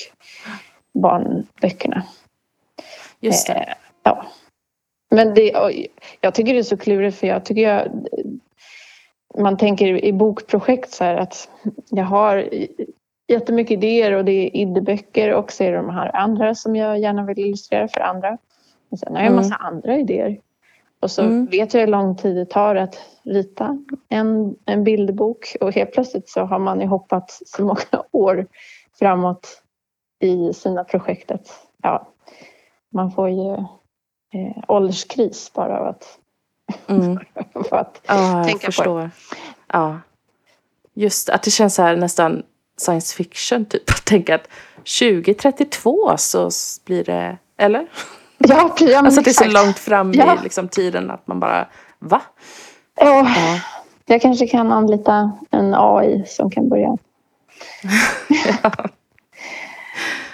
[0.95, 2.03] barnböckerna.
[3.21, 3.53] Just det.
[3.53, 4.25] Eh, ja.
[5.11, 5.53] Men det,
[6.21, 7.89] jag tycker det är så klurigt för jag tycker jag...
[9.39, 11.49] Man tänker i bokprojekt så här att
[11.91, 12.49] jag har
[13.29, 16.99] jättemycket idéer och det är idéböcker och så är det de här andra som jag
[16.99, 18.39] gärna vill illustrera för andra.
[18.91, 19.37] Och sen har jag en Mm.
[19.45, 20.41] massa andra idéer.
[21.01, 21.47] Och så Mm.
[21.47, 23.79] vet jag hur lång tid det tar att rita
[24.09, 27.81] en, en bilderbok och helt plötsligt så har man ju hoppat så många
[28.13, 28.47] år
[28.99, 29.63] framåt
[30.21, 31.51] i sina projektet.
[31.83, 32.07] Ja,
[32.93, 33.53] man får ju
[34.35, 36.19] eh, ålderskris bara av att,
[36.87, 37.19] Mm.
[37.71, 38.73] att Ja, jag tänka på det.
[38.73, 39.11] förstår.
[39.73, 39.99] Ja.
[40.95, 42.43] Just att det känns så här nästan
[42.77, 43.91] science fiction typ.
[43.91, 44.49] Att tänka att
[45.01, 46.51] 2032 så
[46.85, 47.87] blir det, eller?
[48.39, 50.35] Ja, ja Alltså att det är så långt fram Ja.
[50.41, 51.67] i liksom tiden att man bara,
[51.99, 52.23] va?
[53.01, 53.07] Åh,
[53.37, 53.61] Ja.
[54.07, 56.89] jag kanske kan anlita en AI som kan börja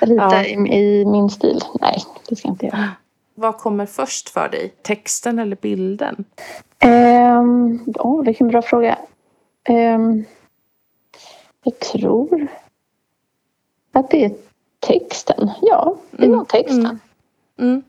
[0.01, 0.45] rita Ja.
[0.45, 1.61] i, i min stil.
[1.81, 2.89] Nej, det ska jag inte göra.
[3.39, 4.69] Vad kommer först för dig?
[4.83, 6.25] Texten eller bilden?
[6.85, 8.99] Um, oh, vilken bra fråga.
[9.69, 10.25] Ehm,
[11.65, 12.47] jag tror
[13.93, 14.33] att det är
[14.81, 15.51] texten.
[15.63, 16.85] Ja, det är Mm, nog texten.
[16.87, 16.99] mm.
[17.59, 17.83] Mm.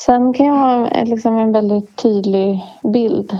[0.00, 3.38] Sen kan jag ha eh, liksom en väldigt tydlig bild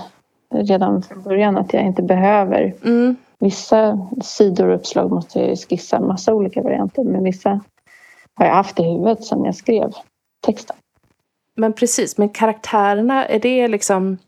[0.55, 2.75] redan från början att jag inte behöver.
[2.85, 3.17] Mm.
[3.39, 7.61] Vissa sidor och uppslag måste jag skissa massa olika varianter men vissa
[8.35, 9.93] har jag haft i huvudet sedan jag skrev
[10.47, 10.77] texten.
[11.59, 14.19] Men precis, men karaktärerna, är det liksom...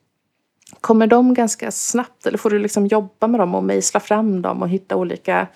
[0.81, 4.63] Kommer de ganska snabbt eller får du liksom jobba med dem och mejsla fram dem
[4.63, 5.47] och hitta olika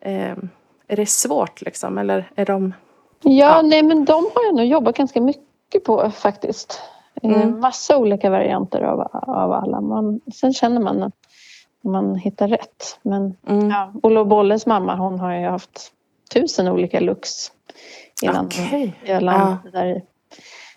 [0.00, 0.36] eh,
[0.88, 1.98] är det svårt liksom?
[1.98, 2.74] Eller är de...
[3.22, 3.62] Ja, Ja.
[3.62, 6.80] nej men de har jag nog jobbat ganska mycket på faktiskt.
[7.22, 7.60] Eh, Mm.
[7.60, 9.80] Massa olika varianter av, av alla.
[9.80, 11.14] Man, sen känner man att
[11.84, 12.98] man hittar rätt.
[13.02, 13.70] Men Mm.
[13.70, 15.92] ja, Olle och Bolles mamma hon har ju haft
[16.34, 17.52] tusen olika looks
[18.22, 18.94] innan Okej.
[19.04, 20.02] jag landade där i.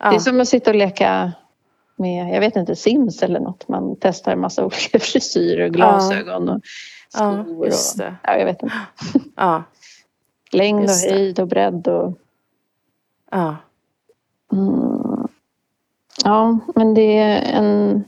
[0.02, 0.16] Det Ja.
[0.16, 1.32] är som att sitta och leka
[1.96, 3.68] med, jag vet inte, Sims eller något.
[3.68, 6.62] Man testar en massa olika frisyrer och glasögon och
[7.14, 7.66] ja, skor.
[7.66, 8.16] just och, det.
[8.24, 8.76] ja, jag vet inte.
[9.36, 9.64] Ja,
[10.52, 11.12] Längd och det.
[11.12, 12.18] höjd och bredd och
[13.32, 13.56] ja.
[14.54, 15.28] Mm.
[16.24, 18.04] Ja, men det är en...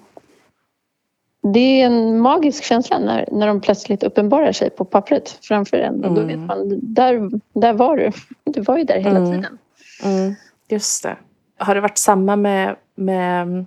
[1.54, 6.06] Det är en magisk känsla när, när de plötsligt uppenbarar sig på pappret framför en.
[6.06, 6.46] Och då vet Mm.
[6.46, 8.12] man, där, där var du.
[8.54, 9.32] Du var ju där hela Mm.
[9.32, 9.58] tiden.
[10.04, 10.36] Mm,
[10.68, 11.18] just det.
[11.58, 13.66] Har det varit samma med, med,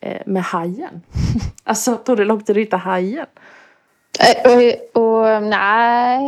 [0.00, 1.02] eh, med hajen?
[1.64, 3.26] alltså, tog det lång tid att hitta hajen?
[4.20, 6.18] Eh, Och, och nej,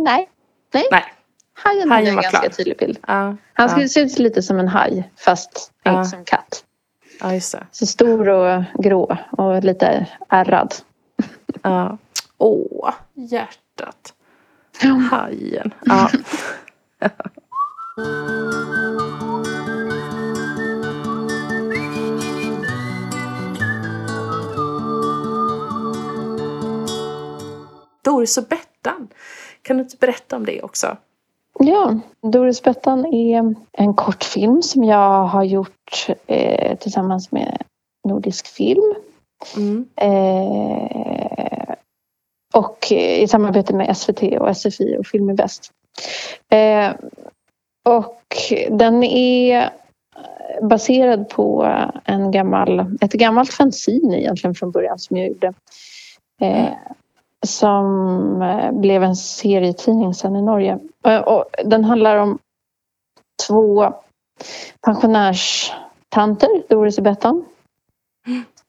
[0.00, 0.28] nej.
[0.72, 1.04] Nej, Nej.
[1.54, 2.50] hajen, Hajen en var ganska klar.
[2.50, 2.98] tydlig bild.
[3.06, 5.98] Ja, Han skulle ja, se ut lite som en haj fast Ja.
[5.98, 6.64] inte som katt.
[7.20, 7.66] ja, just det.
[7.70, 10.74] Så stor och grå och lite ärrad.
[11.62, 11.98] Ja.
[12.38, 14.14] Åh, hjärtat.
[15.10, 15.74] Hajen.
[15.84, 16.10] Ja.
[28.14, 29.08] Doris och Bettan.
[29.62, 30.96] Kan du inte berätta om det också?
[31.58, 37.62] Ja, Doris Bettan är en kortfilm som jag har gjort eh, tillsammans med
[38.08, 38.94] Nordisk film.
[39.56, 39.88] Mm.
[39.96, 41.74] Eh,
[42.54, 45.72] och i samarbete med SVT och SFI och Film i Väst.
[46.48, 46.90] Eh,
[47.84, 48.22] och
[48.70, 49.70] den är
[50.62, 55.54] baserad på en gammal, ett gammalt fanzine egentligen från början som jag gjorde.
[56.40, 56.68] Eh,
[57.46, 60.78] som eh, blev en serietidning sen i Norge.
[61.06, 62.38] Eh, och den handlar om
[63.48, 63.92] två
[64.80, 67.44] pensionärstanter, Doris och Bettan,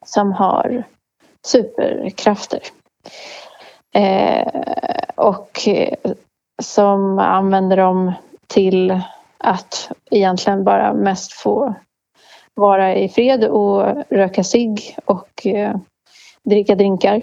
[0.06, 0.84] som har
[1.46, 2.60] superkrafter.
[3.94, 4.48] Eh,
[5.14, 5.94] och eh,
[6.62, 8.12] som använder dem
[8.46, 9.00] till
[9.38, 11.74] att egentligen bara mest få
[12.54, 15.76] vara i fred och röka cigg och eh,
[16.44, 17.22] dricka drinkar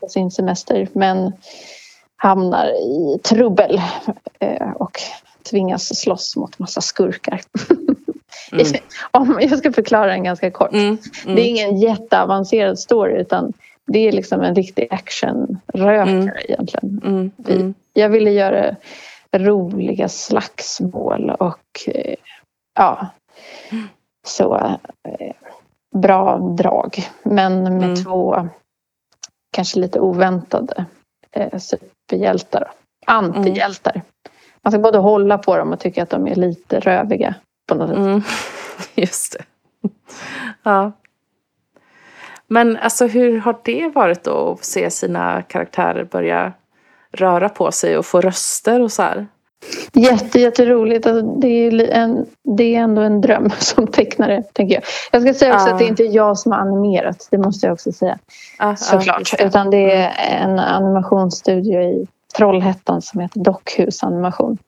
[0.00, 1.32] på sin semester men
[2.16, 3.80] hamnar i trubbel
[4.40, 5.00] eh, och
[5.50, 7.40] tvingas slåss mot massa skurkar.
[8.52, 8.66] Mm.
[9.10, 10.72] Om jag ska förklara den ganska kort.
[10.72, 10.98] Mm.
[11.24, 11.44] Det är Mm.
[11.44, 13.52] ingen jätteavancerad story utan
[13.86, 16.30] det är liksom en riktig actionrökare Mm.
[16.48, 17.00] egentligen.
[17.04, 17.30] Mm.
[17.48, 17.74] Mm.
[17.92, 18.76] Jag ville göra
[19.32, 22.14] roliga slagsmål och eh,
[22.74, 23.06] ja,
[24.26, 25.32] så eh,
[25.94, 26.96] bra drag.
[27.22, 28.04] Men med Mm.
[28.04, 28.48] två
[29.56, 30.84] kanske lite oväntade
[31.32, 32.70] eh, superhjältar.
[33.06, 34.02] Antihjältar.
[34.62, 37.34] Man ska både hålla på dem och tycka att de är lite röviga
[37.68, 37.98] på något sätt.
[37.98, 38.22] Mm.
[38.94, 39.44] Just det.
[40.62, 40.92] Ja.
[42.46, 46.52] Men alltså hur har det varit då att se sina karaktärer börja
[47.12, 49.26] röra på sig och få röster och så här?
[49.92, 51.06] Jätte, jätteroligt.
[51.06, 52.26] Alltså, det, är en,
[52.56, 54.82] det är ändå en dröm som tecknare, tänker jag.
[55.12, 55.72] Jag ska säga också Ja.
[55.72, 57.28] att det är inte jag som har animerat.
[57.30, 58.18] Det måste jag också säga.
[58.58, 59.34] Ja, Såklart.
[59.38, 59.44] det.
[59.44, 60.12] Utan det är
[60.44, 64.58] en animationsstudio i Trollhättan som heter Dockhus Animation.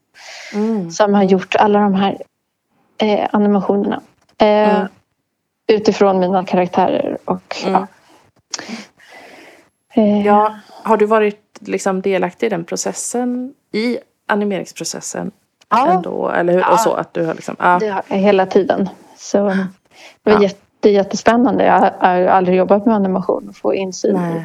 [0.55, 0.91] Mm.
[0.91, 2.19] Som har gjort alla de här
[2.99, 4.01] eh, animationerna.
[4.39, 4.87] Eh, Mm.
[5.71, 7.19] Utifrån mina karaktärer.
[7.25, 7.73] Och, Mm.
[7.73, 7.87] ja.
[10.03, 13.55] Eh, Ja, har du varit liksom delaktig i den processen?
[13.73, 13.99] I
[14.29, 15.31] animeringsprocessen
[15.69, 16.29] ja, ändå?
[16.29, 16.61] Eller hur?
[16.61, 16.73] Ja.
[16.73, 17.57] Och så att du har liksom...
[17.59, 17.77] Ja.
[17.81, 18.89] det har jag hela tiden.
[19.17, 19.67] Så det
[20.23, 20.43] var Ja.
[20.43, 21.65] jätte, jättespännande.
[21.65, 24.45] Jag har- aldrig jobbat med animation och få insyn i Nej.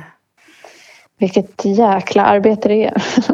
[1.18, 3.04] vilket jäkla arbete det är.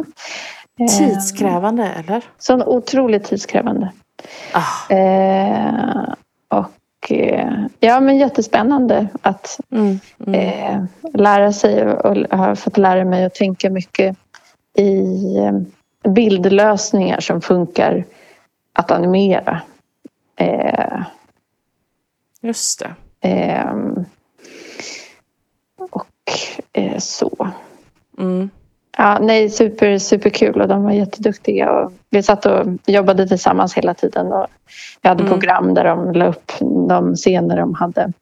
[0.80, 2.24] Eh, Tidskrävande, eller?
[2.38, 3.92] Så otroligt tidskrävande.
[4.52, 4.94] Ah.
[4.94, 6.14] Eh,
[6.48, 10.00] och eh, ja, men jättespännande att Mm.
[10.26, 10.34] Mm.
[10.40, 10.84] eh,
[11.14, 14.16] lära sig och, och har fått lära mig att tänka mycket
[14.76, 14.98] i
[15.38, 15.52] eh,
[16.08, 18.04] bildlösningar som funkar
[18.72, 19.60] att animera.
[20.36, 21.02] Eh,
[22.40, 22.94] Just det.
[23.28, 24.04] ehm,
[25.90, 26.06] och
[26.72, 27.48] eh, så.
[28.18, 28.50] Mm.
[28.96, 31.70] Ja, nej, super, superkul och de var jätteduktiga.
[31.72, 34.32] Och vi satt och jobbade tillsammans hela tiden.
[34.32, 34.46] Och
[35.02, 35.32] vi hade Mm.
[35.32, 36.52] program där de la upp
[36.88, 38.12] de scener de hade.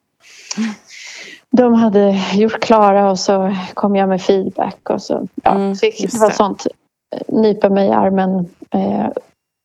[1.50, 4.90] De hade gjort klara och så kom jag med feedback.
[4.90, 6.34] Och så, ja, Mm, fick, det var det.
[6.34, 6.72] sånt eh,
[7.28, 9.06] nypa mig i armen eh,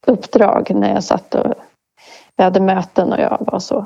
[0.07, 1.53] uppdrag när jag satt och
[2.37, 3.85] vi hade möten och jag var så.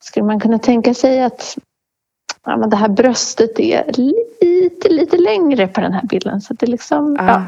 [0.00, 1.56] Skulle man kunna tänka sig att
[2.46, 3.84] ja, men det här bröstet är
[4.40, 6.40] lite, lite längre på den här bilden.
[6.40, 7.26] Så det är liksom, Ah.
[7.26, 7.42] ja.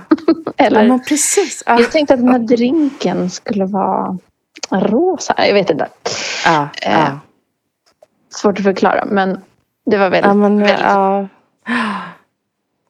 [0.57, 1.63] Eller, Ja, precis.
[1.67, 1.81] Ah.
[1.81, 4.19] jag tänkte att den här drinken skulle vara
[4.71, 5.35] rosa.
[5.47, 5.89] Jag vet inte.
[6.45, 7.21] Ja, Eh, ja.
[8.31, 9.41] Svårt att förklara men
[9.87, 11.31] det var väldigt, Ja, men, väldigt.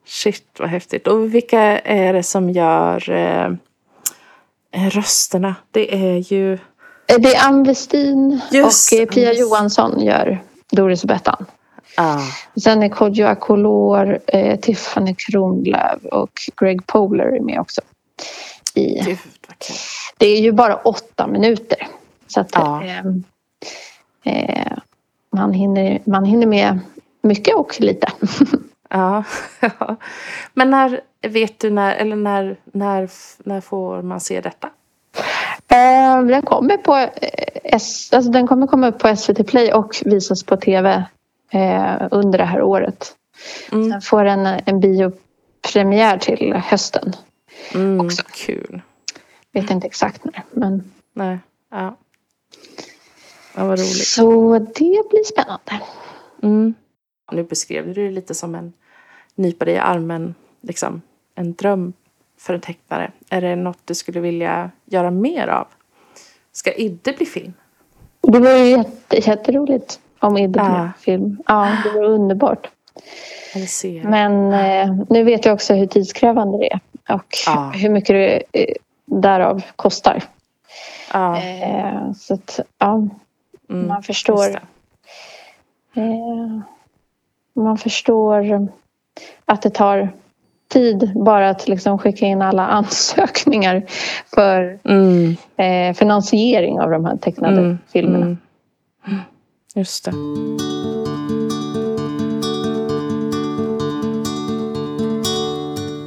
[0.07, 1.07] Shit vad häftigt.
[1.07, 3.51] Och vilka är det som gör eh,
[4.91, 5.55] rösterna?
[5.71, 6.53] Det är ju...
[6.53, 6.59] Eh,
[7.19, 9.37] Det är Ann Westin och eh, Pia Ann.
[9.37, 10.43] Johansson gör
[10.73, 11.47] Doris och Bettan.
[11.97, 12.21] Ah,
[12.63, 16.31] Sen är Kodjo Akolor, eh, Tiffany Kronlöf och
[16.61, 17.81] Greg Poler är med också.
[18.75, 19.17] I, gud kul.
[20.19, 21.87] det är ju bara åtta minuter.
[22.27, 22.83] Så att Ja.
[22.85, 23.05] eh,
[24.25, 24.73] eh,
[25.33, 26.79] man, hinner, man hinner med
[27.23, 28.09] mycket och lite.
[28.89, 29.25] Ja.
[30.55, 34.71] Men när vet du när, eller när, när, när får man se detta?
[35.69, 37.11] Eh, den kommer på eh,
[37.65, 41.05] S, alltså den kommer komma upp på SVT Play och visas på TV
[41.51, 43.15] eh, under det här året.
[43.73, 43.91] Mm.
[43.91, 47.13] Sen får den en biopremiär till hösten.
[47.75, 48.23] Mm, Också.
[48.33, 48.83] Kul.
[49.53, 51.39] Vet inte exakt när men Nej.
[51.71, 51.97] Ja.
[53.55, 54.07] ja, vad roligt.
[54.07, 55.81] så det blir spännande.
[56.43, 56.75] Mm.
[57.33, 58.73] Nu beskrev du det lite som en
[59.35, 61.03] nypa dig i armen, liksom
[61.35, 61.93] en dröm
[62.39, 63.11] för en tecknare.
[63.31, 65.67] Är det något du skulle vilja göra mer av?
[66.53, 67.53] Ska Idde bli film?
[68.21, 71.39] Det vore jätte, jätteroligt om Idde blev film.
[71.47, 72.69] Ja, det vore underbart.
[74.05, 76.81] Men eh, nu vet jag också hur tidskrävande det är
[77.15, 77.71] och Ja.
[77.75, 78.15] hur mycket
[78.53, 78.75] det eh,
[79.05, 80.23] därav kostar.
[81.13, 83.09] ja, Eh, så att, ja,
[83.71, 84.61] mm, man förstår.
[85.95, 86.61] Eh,
[87.57, 88.69] man förstår
[89.45, 90.09] att det tar
[90.69, 93.83] tid bara att liksom skicka in alla ansökningar
[94.35, 98.25] för Mm, eh, finansiering av de här tecknade mm, filmerna.
[98.27, 98.37] mm.
[99.75, 100.13] Just det.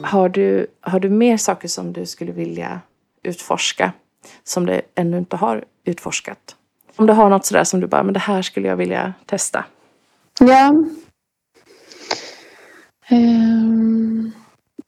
[0.03, 2.81] Har du, har du mer saker som du skulle vilja
[3.23, 3.91] utforska
[4.43, 6.55] som du ännu inte har utforskat?
[6.95, 9.65] Om du har något sådär som du bara, men det här skulle jag vilja testa.
[10.39, 10.73] Ja.
[13.09, 14.31] Ehm,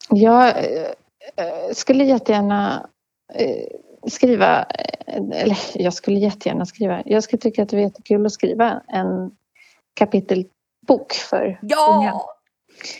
[0.10, 0.88] jag eh,
[1.36, 2.90] eh, skulle jättegärna
[3.34, 3.68] eh,
[4.08, 4.64] skriva,
[5.34, 9.32] eller jag skulle jättegärna skriva, jag skulle tycka att det var jättekul att skriva en
[9.94, 12.14] kapitelbok för unga.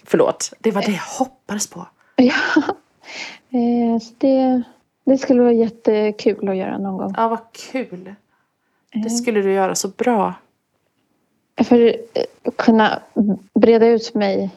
[0.06, 1.88] Förlåt, det var det jag hoppades på.
[2.16, 2.34] Ja.
[4.02, 4.64] Så det,
[5.06, 7.14] det skulle vara jättekul att göra någon gång.
[7.18, 8.16] Ja, vad kul.
[8.94, 10.34] Det skulle du göra så bra.
[11.64, 11.96] För
[12.44, 13.02] att kunna
[13.54, 14.50] breda ut mig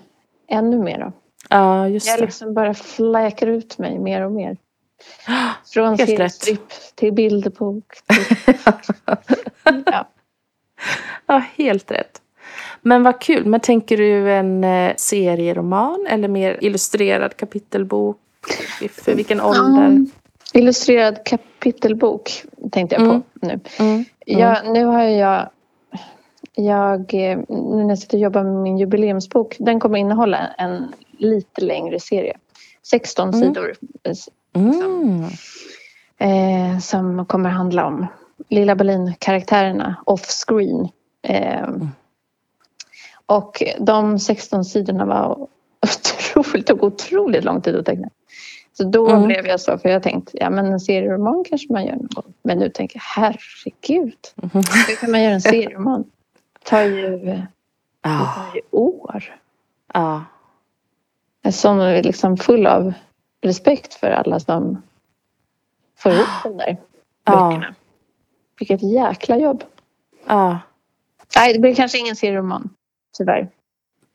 [0.49, 0.99] ännu mer.
[0.99, 1.13] Då.
[1.49, 2.25] Ja, just Jag det.
[2.25, 4.57] liksom bara fläker ut mig mer och mer.
[5.75, 7.85] Från seriestripp till bilderbok.
[8.07, 8.55] Till,
[9.87, 10.09] ja.
[11.27, 12.21] Ja, helt rätt.
[12.83, 13.45] Men vad kul.
[13.47, 18.19] Men tänker du en eh, serieroman eller mer illustrerad kapitelbok?
[18.93, 19.87] För vilken ålder?
[19.87, 20.11] Um,
[20.53, 22.43] illustrerad kapitelbok
[22.73, 23.23] tänkte jag på Mm.
[23.41, 23.61] nu.
[23.79, 24.05] Mm.
[24.27, 25.49] Jag, nu har jag,
[26.55, 30.93] jag, eh, nu när jag sitter och jobbar med min jubileumsbok, den kommer innehålla en
[31.19, 32.37] lite längre serie.
[32.83, 33.41] 16 Mm.
[33.41, 33.75] sidor
[34.55, 35.25] Mm.
[36.19, 38.07] eh, som kommer handla om
[38.49, 40.89] Lilla Berlin-karaktärerna off-screen.
[41.23, 41.69] Eh,
[43.27, 45.47] Och de 16 sidorna var
[46.35, 48.09] otroligt, tog otroligt lång tid att teckna.
[48.73, 49.23] Så då Mm.
[49.29, 52.33] blev jag så, för jag tänkte, ja men en serieroman kanske man gör någon gång.
[52.43, 54.51] Men nu tänker jag, herregud, Mhm.
[54.89, 56.05] hur kan man göra en serieroman?
[56.65, 57.47] Det tar ju, det
[58.03, 58.35] Ja.
[58.37, 59.41] tar ju år.
[59.95, 60.25] Ja.
[61.53, 62.93] Som är liksom full av
[63.43, 64.83] respekt för alla som
[65.99, 66.77] får ihop de där
[67.25, 67.33] Ja.
[67.51, 67.75] böckerna.
[68.59, 69.65] Vilket jäkla jobb.
[70.27, 70.59] ja.
[71.37, 72.71] Nej, det blir kanske ingen serieroman.
[73.19, 73.49] Tyvärr.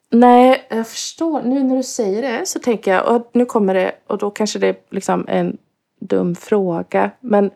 [0.10, 1.42] Nej, jag förstår.
[1.42, 4.60] Nu när du säger det så tänker jag, och nu kommer det, och då kanske
[4.60, 5.58] det är liksom en
[6.00, 7.12] dum fråga.
[7.20, 7.52] Men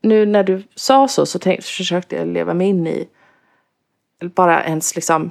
[0.00, 3.08] nu när du sa så så tänk, försökte jag leva mig in i,
[4.20, 5.30] bara ens liksom,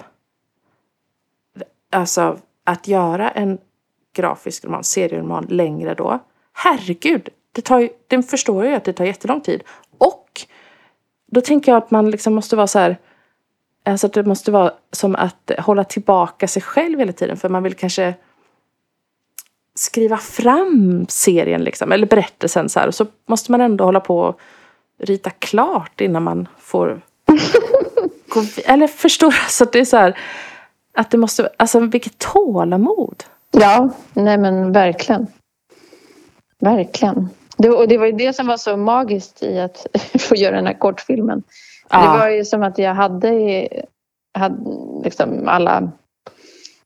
[1.89, 3.57] alltså att göra en
[4.15, 6.19] grafisk roman, serieroman längre då.
[6.53, 9.63] Herregud, det tar ju, den förstår jag ju att det tar jättelång tid.
[9.97, 10.41] Och
[11.31, 12.97] då tänker jag att man liksom måste vara så här,
[13.87, 17.37] Alltså att det måste vara som att hålla tillbaka sig själv hela tiden.
[17.37, 18.13] För man vill kanske
[19.75, 22.87] skriva fram serien liksom, eller berättelsen så här.
[22.87, 24.39] Och så måste man ändå hålla på och
[24.99, 27.01] rita klart innan man får
[28.35, 29.63] gå Eller förstår du?
[29.63, 30.17] Att det är så här,
[30.93, 33.23] att det måste, alltså vilket tålamod.
[33.51, 35.27] Ja, nej men verkligen.
[36.59, 37.29] Verkligen.
[37.57, 39.87] Det, och det var ju det som var så magiskt i att
[40.19, 41.43] få göra den här kortfilmen.
[41.89, 43.67] Det var ju som att jag hade
[44.35, 44.57] hade
[45.03, 45.91] liksom alla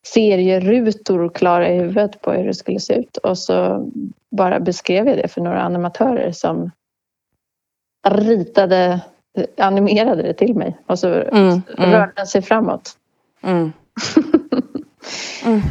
[0.07, 3.17] serierutor klara i huvudet på hur det skulle se ut.
[3.17, 3.89] Och så
[4.31, 6.71] bara beskrev jag det för några animatörer som
[8.07, 9.01] ritade,
[9.57, 10.77] animerade det till mig.
[10.85, 11.91] Och så Mm, mm.
[11.91, 12.91] rörde den sig framåt.
[13.41, 13.71] Mm.
[15.45, 15.61] Mm.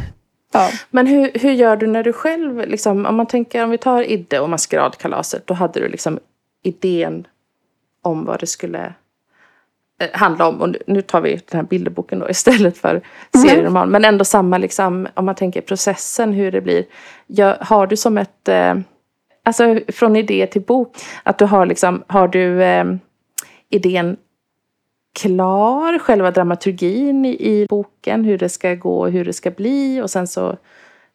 [0.53, 0.69] Ja.
[0.89, 4.01] Men hur, hur gör du när du själv, liksom, om man tänker om vi tar
[4.03, 6.19] Idde och maskeradkalaset, då hade du liksom
[6.63, 7.27] idén
[8.01, 8.93] om vad det skulle
[10.01, 10.61] eh, handla om.
[10.61, 13.01] Och nu- tar vi den här bilderboken då istället för
[13.33, 13.89] serieroman.
[13.89, 16.85] Men ändå samma, liksom, om man tänker processen, hur det blir.
[17.27, 18.75] Jag, har du som ett, eh,
[19.43, 22.85] alltså från idé till bok, att du har liksom, har du eh,
[23.69, 24.17] idén
[25.19, 30.01] klar, själva dramaturgin i, i boken, hur det ska gå och hur det ska bli
[30.01, 30.57] och sen så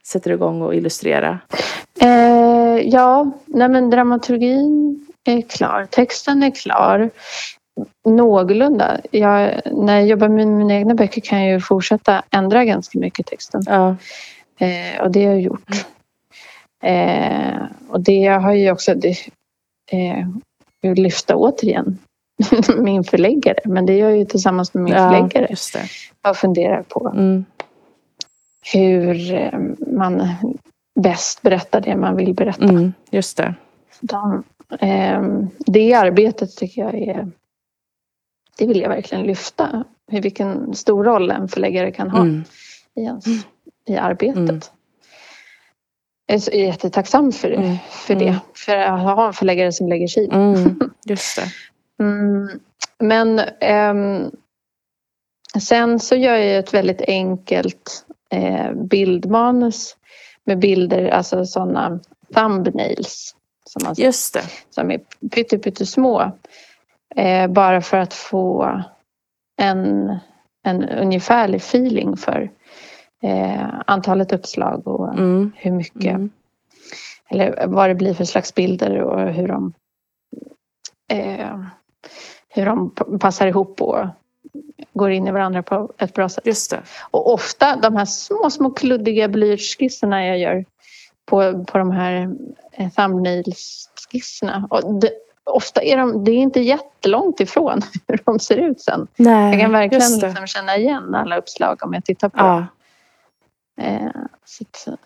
[0.06, 1.38] sätter du igång och illustrera.
[2.00, 5.86] Eh, ja, nej men dramaturgin är klar.
[5.90, 7.10] Texten är klar.
[8.04, 9.00] Någorlunda.
[9.10, 13.26] Jag, när jag jobbar med mina egna böcker kan jag ju fortsätta ändra ganska mycket
[13.26, 13.62] texten.
[13.66, 13.96] Ja.
[14.58, 15.70] Eh, och det har jag gjort.
[16.82, 19.16] Eh, och det har ju också det,
[19.92, 21.98] eh, lyfta återigen
[22.78, 23.58] min förläggare.
[23.64, 25.46] Men det gör jag ju tillsammans med min ja, förläggare.
[25.50, 25.84] just det.
[26.22, 27.44] Jag funderar på Mm.
[28.72, 30.28] hur eh, man
[31.00, 32.64] bäst berättar det man vill berätta.
[32.64, 33.54] Mm, just det.
[34.00, 34.42] De,
[34.80, 37.30] ehm, det arbetet tycker jag är...
[38.58, 39.84] Det vill jag verkligen lyfta.
[40.10, 42.44] Hur, vilken stor roll en förläggare kan ha Mm.
[42.96, 43.24] i, ens,
[43.88, 44.36] i arbetet.
[44.38, 44.60] Mm.
[46.26, 47.76] Jag är jättetacksam för, det- Mm.
[47.90, 48.28] för det.
[48.28, 48.40] Mm.
[48.54, 50.28] För att ha en förläggare som lägger sig i.
[50.34, 51.46] Mm, just det.
[52.00, 52.48] Mm.
[52.98, 54.30] Men ehm,
[55.60, 59.96] sen så gör jag ett väldigt enkelt eh, bildmanus
[60.44, 62.00] med bilder, alltså sådana
[62.34, 63.36] thumbnails.
[63.66, 63.94] Som man.
[63.98, 64.42] Just det.
[64.70, 64.98] som är
[65.30, 66.32] pytte, pyttesmå.
[67.16, 68.82] Eh, bara för att få
[69.56, 70.16] en,
[70.62, 72.50] en ungefärlig feeling för
[73.22, 75.52] eh, antalet uppslag och Mm.
[75.56, 76.30] hur mycket, Mm.
[77.30, 79.72] eller vad det blir för slags bilder och hur de,
[81.10, 81.60] eh,
[82.48, 82.90] hur de
[83.20, 84.06] passar ihop och
[84.92, 86.46] går in i varandra på ett bra sätt.
[86.46, 86.82] Just det.
[87.10, 90.64] Och ofta de här små, små kluddiga blyertsskisserna jag gör
[91.24, 92.36] på, på de här
[92.72, 94.68] eh, thumbnails-skisserna.
[95.44, 99.06] Ofta är de, det är inte jättelångt ifrån hur de ser ut sen.
[99.16, 102.66] Nej, Jag kan verkligen liksom känna igen alla uppslag om jag tittar på Ja.
[103.80, 104.10] Eh,
[104.44, 104.96] så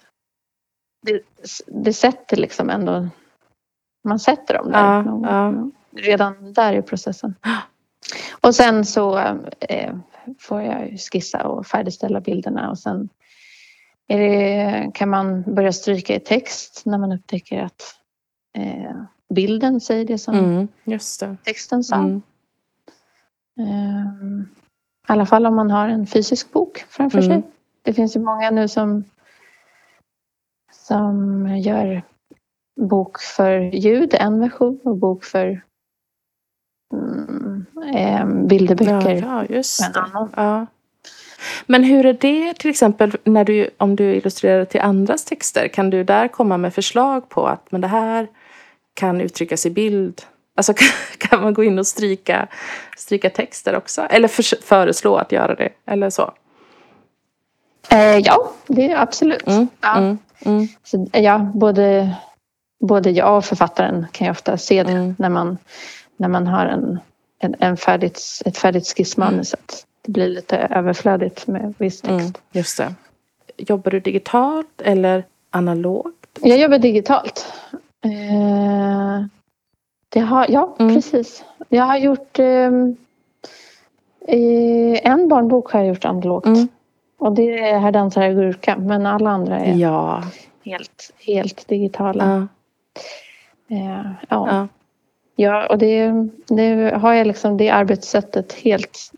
[1.06, 1.20] det,
[1.66, 3.08] det sätter liksom ändå...
[4.04, 4.78] Man sätter dem där.
[4.78, 5.70] Ja, ja.
[5.90, 7.34] Redan där i processen.
[8.40, 9.18] Och sen så
[9.60, 9.94] eh,
[10.38, 13.08] får jag ju skissa och färdigställa bilderna och sen
[14.06, 17.82] är det, kan man börja stryka i text när man upptäcker att
[18.58, 19.02] eh,
[19.34, 21.36] bilden säger det som Mm, just det.
[21.44, 21.96] texten sa.
[21.96, 22.22] Mm.
[23.58, 24.44] Eh,
[25.08, 27.30] I alla fall om man har en fysisk bok framför Mm.
[27.30, 27.50] sig.
[27.82, 29.04] Det finns ju många nu som,
[30.72, 32.02] som gör
[32.80, 35.60] bok för ljud, en version, och bok för
[37.94, 39.14] eh, bilderböcker.
[39.14, 40.04] Ja, ja, just det.
[40.36, 40.66] Ja.
[41.66, 45.68] Men hur är det till exempel när du, om du illustrerar till andras texter?
[45.68, 48.28] Kan du där komma med förslag på att men det här
[48.94, 50.22] kan uttryckas i bild?
[50.56, 50.74] Alltså
[51.18, 52.48] kan, man gå in och stryka,
[52.96, 54.02] stryka texter också?
[54.10, 55.68] Eller för, föreslå att göra det?
[55.86, 56.32] Eller så?
[57.90, 59.46] Eh, ja, det är absolut.
[59.46, 59.96] Mm, Ja.
[59.96, 62.14] mm, mm, Så, ja, både,
[62.80, 65.14] både jag och författaren kan ju ofta se det Mm.
[65.18, 65.58] när, man,
[66.16, 66.98] när man har en,
[67.38, 69.54] en, en färdigt, ett färdigt skissmanus.
[69.54, 72.20] Att det blir lite överflödigt med viss text.
[72.20, 72.94] mm, just det.
[73.56, 76.38] Jobbar du digitalt eller analogt?
[76.40, 77.52] Jag jobbar digitalt.
[78.04, 79.24] Eh,
[80.08, 80.94] det har, ja, Mm.
[80.94, 81.44] precis.
[81.68, 82.38] Jag har gjort...
[82.38, 82.70] eh,
[85.02, 86.46] en barnbok har jag gjort analogt.
[86.46, 86.68] Mm.
[87.18, 88.76] Och det är Här dansar en gurka.
[88.78, 90.24] Men alla andra är Ja.
[90.64, 92.24] helt, helt digitala.
[93.66, 94.48] ja, Eh, ja.
[94.50, 94.68] ja.
[95.40, 96.12] Ja, och det,
[96.46, 99.12] det har jag liksom det arbetssättet helt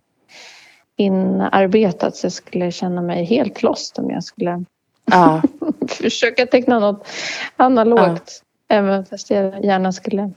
[0.97, 4.65] inarbetat så jag skulle känna mig helt lost om jag skulle
[5.05, 5.43] ja.
[5.89, 7.09] försöka teckna något
[7.57, 8.43] analogt.
[8.69, 10.31] Även fast jag gärna skulle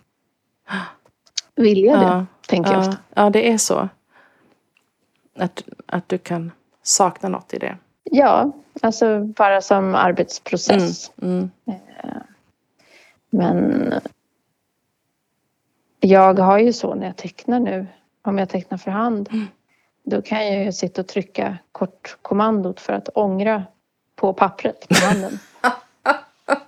[1.55, 2.25] vilja det, ja.
[2.47, 2.97] tänker jag Ja, ofta.
[3.13, 3.89] ja, det är så.
[5.35, 6.51] Att, att du kan
[6.83, 7.77] sakna något i det.
[8.03, 11.11] Ja, alltså bara som arbetsprocess.
[11.21, 11.51] Mm.
[13.29, 13.93] Men
[16.03, 17.87] jag har ju så när jag tecknar nu,
[18.21, 19.45] om jag tecknar för hand, Mm.
[20.03, 23.63] då kan jag ju sitta och trycka kortkommandot för att ångra
[24.15, 25.39] på pappret med handen.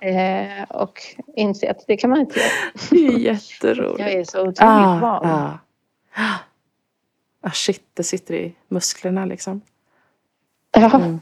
[0.00, 1.00] eh, och
[1.36, 2.50] inse att det kan man inte göra.
[2.90, 4.00] Det är jätteroligt.
[4.00, 5.26] Jag är så otroligt Ah, van.
[5.26, 5.58] ah.
[7.40, 9.60] Ah, shit, det sitter i musklerna liksom.
[10.72, 10.94] Ja.
[10.96, 11.20] Mm.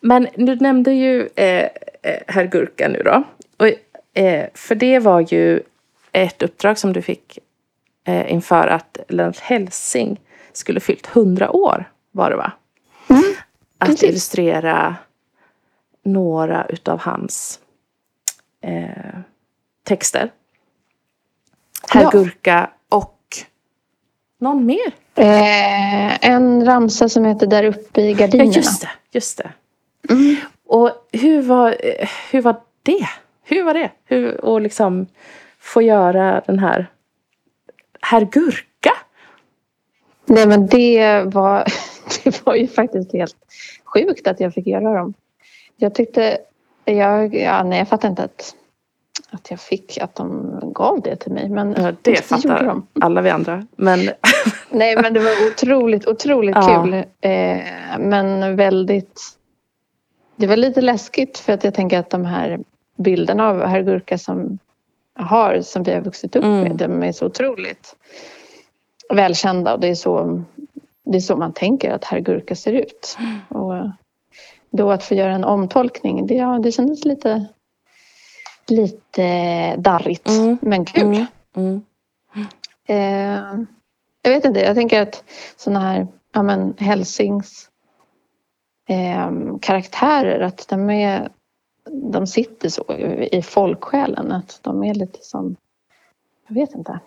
[0.00, 1.62] Men du nämnde ju eh,
[2.02, 3.22] eh, herr Gurka nu då.
[3.58, 3.66] Och,
[4.22, 5.62] eh, för det var ju
[6.12, 7.38] ett uppdrag som du fick
[8.04, 10.20] eh, inför att Lennart Helsing
[10.52, 12.52] skulle fyllt 100 år var det va?
[13.08, 13.22] Mm,
[13.78, 14.02] att precis.
[14.08, 14.96] illustrera
[16.04, 17.60] några utav hans
[18.60, 19.18] eh,
[19.84, 20.30] texter.
[21.90, 22.10] Herr Ja.
[22.10, 23.18] Gurka och
[24.40, 24.92] någon mer.
[25.14, 28.52] Eh, en ramsa som heter Där uppe i Ja, gardinerna.
[28.52, 28.88] just det.
[29.10, 29.50] Just det.
[30.12, 30.36] Mm.
[30.66, 33.08] Och hur var, eh, hur var det?
[33.42, 33.90] Hur var det?
[34.04, 35.06] Hur, att liksom
[35.62, 36.86] få göra den här
[38.00, 38.90] Herr Gurka?
[40.26, 41.64] Nej men det var,
[42.24, 43.36] det var ju faktiskt helt
[43.84, 45.14] sjukt att jag fick göra dem.
[45.76, 46.38] Jag tyckte,
[46.84, 48.54] jag, ja, nej jag fattar inte att,
[49.30, 51.48] att jag fick, att de gav det till mig.
[51.48, 52.86] Men Ja, det fattar de.
[53.00, 53.66] alla vi andra.
[53.76, 54.00] Men
[54.70, 56.82] Nej men det var otroligt, otroligt Ja.
[56.84, 56.94] kul.
[57.20, 57.60] Eh,
[57.98, 59.20] men väldigt,
[60.36, 62.58] det var lite läskigt för att jag tänker att de här
[62.96, 64.58] bilderna av herr Gurka som
[65.14, 66.60] har, som vi har vuxit upp Mm.
[66.62, 67.96] med, de är så otroligt
[69.14, 70.42] välkända och det är så,
[71.04, 73.18] det är så man tänker att herr Gurka ser ut.
[73.48, 73.74] Och
[74.70, 77.46] då att få göra en omtolkning, det, ja, det kändes lite,
[78.68, 80.58] lite darrigt, Mm.
[80.62, 81.02] men kul.
[81.02, 81.82] mm, mm,
[82.86, 83.58] Eh,
[84.22, 85.24] jag vet inte, jag tänker att
[85.56, 87.68] sådana här ja, men Helsings
[88.88, 91.28] eh, karaktärer, att de, är,
[91.92, 92.84] de sitter så
[93.32, 94.32] i folksjälen.
[94.32, 95.56] Att de är lite som,
[96.46, 97.00] jag vet inte,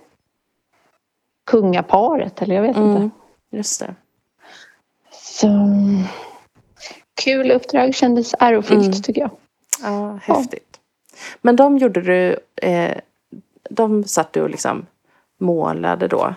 [1.45, 3.03] kungaparet eller jag vet mm.
[3.03, 3.15] inte.
[3.49, 3.95] Just det.
[5.11, 5.49] Så,
[7.23, 9.01] kul uppdrag, kändes ärofyllt Mm.
[9.01, 9.31] tycker jag.
[9.83, 10.79] Ja, häftigt.
[11.41, 12.97] Men de gjorde du, eh,
[13.69, 14.85] de satt du och liksom
[15.37, 16.35] målade då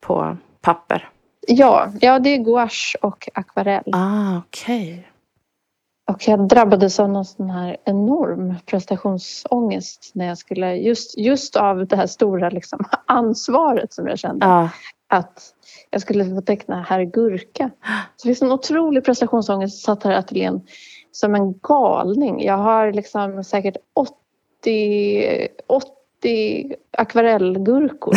[0.00, 1.08] på papper?
[1.46, 3.90] Ja, ja, det är gouache och akvarell.
[3.92, 5.10] Ah, okej.
[6.10, 11.86] Och jag drabbades av någon sån här enorm prestationsångest när jag skulle, just, just av
[11.86, 14.46] det här stora liksom, ansvaret som jag kände.
[14.46, 14.70] Ja.
[15.08, 15.42] Att
[15.90, 17.70] jag skulle få teckna herr Gurka.
[18.16, 19.86] Så det är en otrolig prestationsångest.
[19.86, 20.60] Jag satt här i ateljén
[21.12, 22.44] som en galning.
[22.44, 28.14] Jag har liksom säkert 80, 80 akvarellgurkor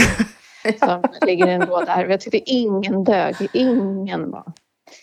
[0.79, 2.05] som ligger i en låda här.
[2.05, 3.35] Jag tyckte ingen dög.
[3.53, 4.53] Ingen var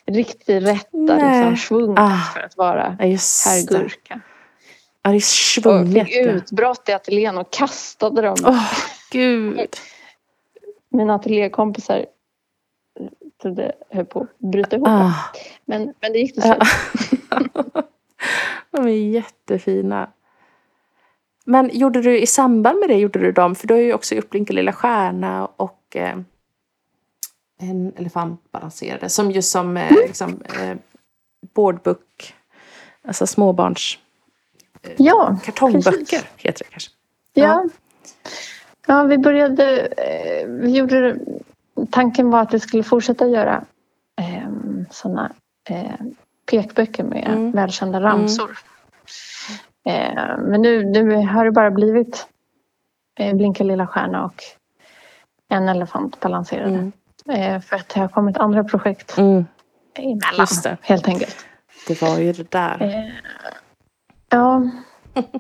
[0.07, 2.19] riktigt rätta liksom, svunget Ah.
[2.35, 3.79] för att vara Ja, just herr det.
[3.79, 4.21] Gurka.
[5.03, 6.07] Ja, det är Och svunget.
[6.07, 8.37] fick utbrott i ateljén och kastade dem.
[8.45, 8.73] Åh,
[9.11, 9.61] gud.
[10.91, 12.07] Mina ateljékompisar
[13.43, 14.89] trodde höll på att bryta ihop.
[14.89, 15.13] Ah.
[15.65, 16.59] Men, men det gick till slut.
[18.71, 20.11] De är jättefina.
[21.45, 24.15] Men gjorde du i samband med det, gjorde du dem, för du har ju också
[24.15, 26.19] gjort Blinka lilla stjärna och eh,
[27.61, 30.77] en elefant balanserade, som just som eh, liksom, eh,
[31.55, 32.35] boardbook,
[33.05, 33.99] alltså småbarns
[34.97, 36.25] Ja, kartongböcker Precis.
[36.37, 36.91] heter det kanske.
[37.35, 37.65] ja.
[38.87, 39.87] ja, vi började...
[39.87, 41.17] Eh, vi gjorde,
[41.91, 43.65] tanken var att vi skulle fortsätta göra
[44.21, 44.49] eh,
[44.91, 45.33] såna
[45.69, 45.91] eh,
[46.51, 47.53] pekböcker med Mm.
[47.53, 48.59] välkända ramsor.
[49.87, 52.27] Eh, men nu, nu har det bara blivit
[53.19, 54.43] eh, Blinka lilla stjärna och
[55.49, 56.75] en elefant balanserade.
[56.75, 56.93] Mm.
[57.31, 59.45] Eh, för att det har kommit andra projekt Mm,
[59.95, 60.77] emellan Just det.
[60.83, 61.47] helt enkelt.
[61.89, 62.83] det var ju det där.
[62.83, 63.13] Eh,
[64.29, 64.71] ja.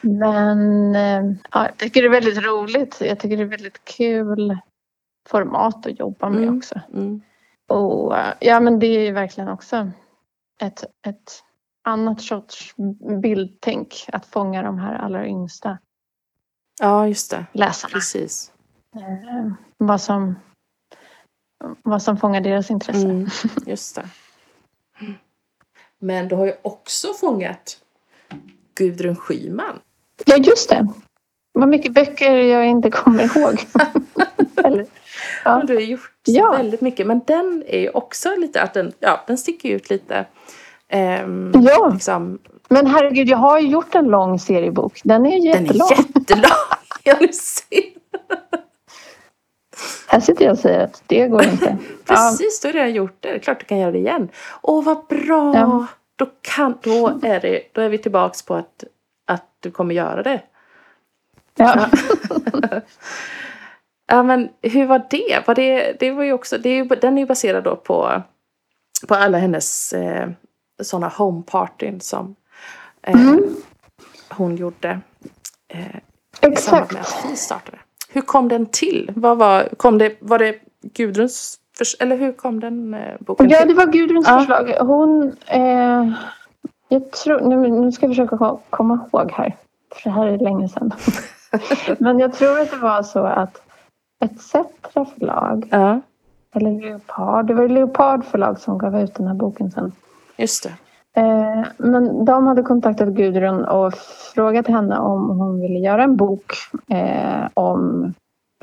[0.00, 3.00] Men eh, ja, jag tycker det är väldigt roligt.
[3.00, 4.58] Jag tycker det är väldigt kul
[5.28, 6.58] format att jobba med Mm.
[6.58, 6.80] också.
[6.94, 7.20] Mm.
[7.68, 9.90] Och ja men det är ju verkligen också
[10.60, 11.32] ett, ett
[11.84, 12.74] annat sorts
[13.22, 13.94] bildtänk.
[14.12, 15.78] Att fånga de här allra yngsta
[16.80, 17.46] Ja, just det.
[17.52, 17.92] läsarna.
[17.92, 18.52] Precis.
[18.96, 20.34] Eh, vad, som,
[21.82, 23.04] vad som fångar deras intresse.
[23.08, 23.26] Mm,
[23.66, 24.08] just det.
[25.98, 27.78] Men du har ju också fångat
[28.74, 29.78] Gudrun Schyman.
[30.26, 30.88] Ja just det.
[31.52, 33.60] Vad mycket böcker jag inte kommer ihåg.
[34.64, 34.86] Eller,
[35.44, 35.62] Ja.
[35.66, 36.50] Du har gjort Ja.
[36.52, 37.06] väldigt mycket.
[37.06, 40.26] Men den är ju också lite att den, ja, den sticker ut lite.
[40.88, 45.00] Ehm, ja, liksom, men herregud jag har ju gjort en lång seriebok.
[45.04, 45.88] Den är ju den jättelång.
[45.92, 46.50] är jättelång.
[47.04, 47.84] Ja, du ser.
[50.06, 51.76] Här sitter jag och säger att det går inte.
[52.08, 53.28] Ja, Precis, du har redan gjort det.
[53.28, 54.28] Det är klart du kan göra det igen.
[54.62, 55.54] Åh, vad bra!
[55.54, 55.86] Ja.
[56.16, 58.84] Då, kan, då, är det, då är vi tillbaks på att,
[59.26, 60.42] att du kommer göra det.
[61.54, 61.88] ja.
[64.06, 65.46] Ja, men hur var det?
[65.46, 68.22] Var det, det var ju också, det är ju, den är ju baserad då på,
[69.08, 70.28] på alla hennes eh,
[70.82, 72.34] sådana homepartyn som
[73.02, 73.56] eh, Mm.
[74.28, 75.00] hon gjorde
[75.68, 75.96] eh,
[76.52, 77.24] i samband med exakt.
[77.24, 77.78] att vi startade.
[78.08, 79.10] Hur kom den till?
[79.16, 81.58] Vad var, kom det, var det Gudruns,
[82.00, 83.68] eller hur kom den eh, boken Ja, till?
[83.68, 84.38] det var Gudruns Ja.
[84.38, 84.74] förslag.
[84.86, 85.36] Hon...
[85.46, 86.12] Eh,
[86.88, 87.40] jag tror...
[87.40, 89.56] Nu, nu ska jag försöka ko- komma ihåg här.
[89.94, 90.92] För det här är länge sedan.
[91.98, 93.62] Men jag tror att det var så att
[94.24, 96.00] ett Cetera förlag, Ja,
[96.54, 99.92] eller Leopard, det var Leopard förlag som gav ut den här boken sen.
[100.36, 100.72] just det.
[101.18, 103.94] Eh, men de hade kontaktat Gudrun och
[104.34, 106.52] frågat henne om hon ville göra en bok
[106.88, 108.12] eh, om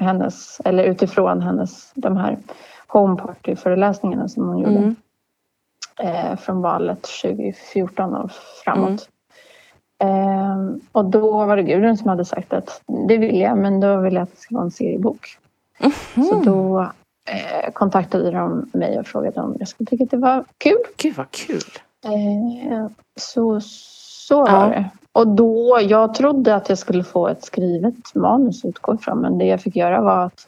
[0.02, 2.38] hennes, eller utifrån hennes, de här
[2.88, 4.96] homeparty-föreläsningarna som hon gjorde Mm.
[6.00, 8.32] eh, från valet 2014 och
[8.64, 9.10] framåt.
[10.00, 10.58] Eh,
[10.92, 14.14] och då var det Gudrun som hade sagt att det vill jag, men då vill
[14.14, 15.38] jag att det ska vara en seriebok.
[16.30, 16.82] Så då
[17.30, 20.78] eh, kontaktade de mig och frågade om jag skulle tycka att det var kul.
[20.98, 21.62] Gud vad kul.
[22.06, 22.88] Eh,
[23.20, 24.60] så, så Ja.
[24.60, 24.90] var det.
[25.12, 29.18] Och då, jag trodde att jag skulle få ett skrivet manus att utgå ifrån.
[29.22, 30.48] Men det jag fick göra var att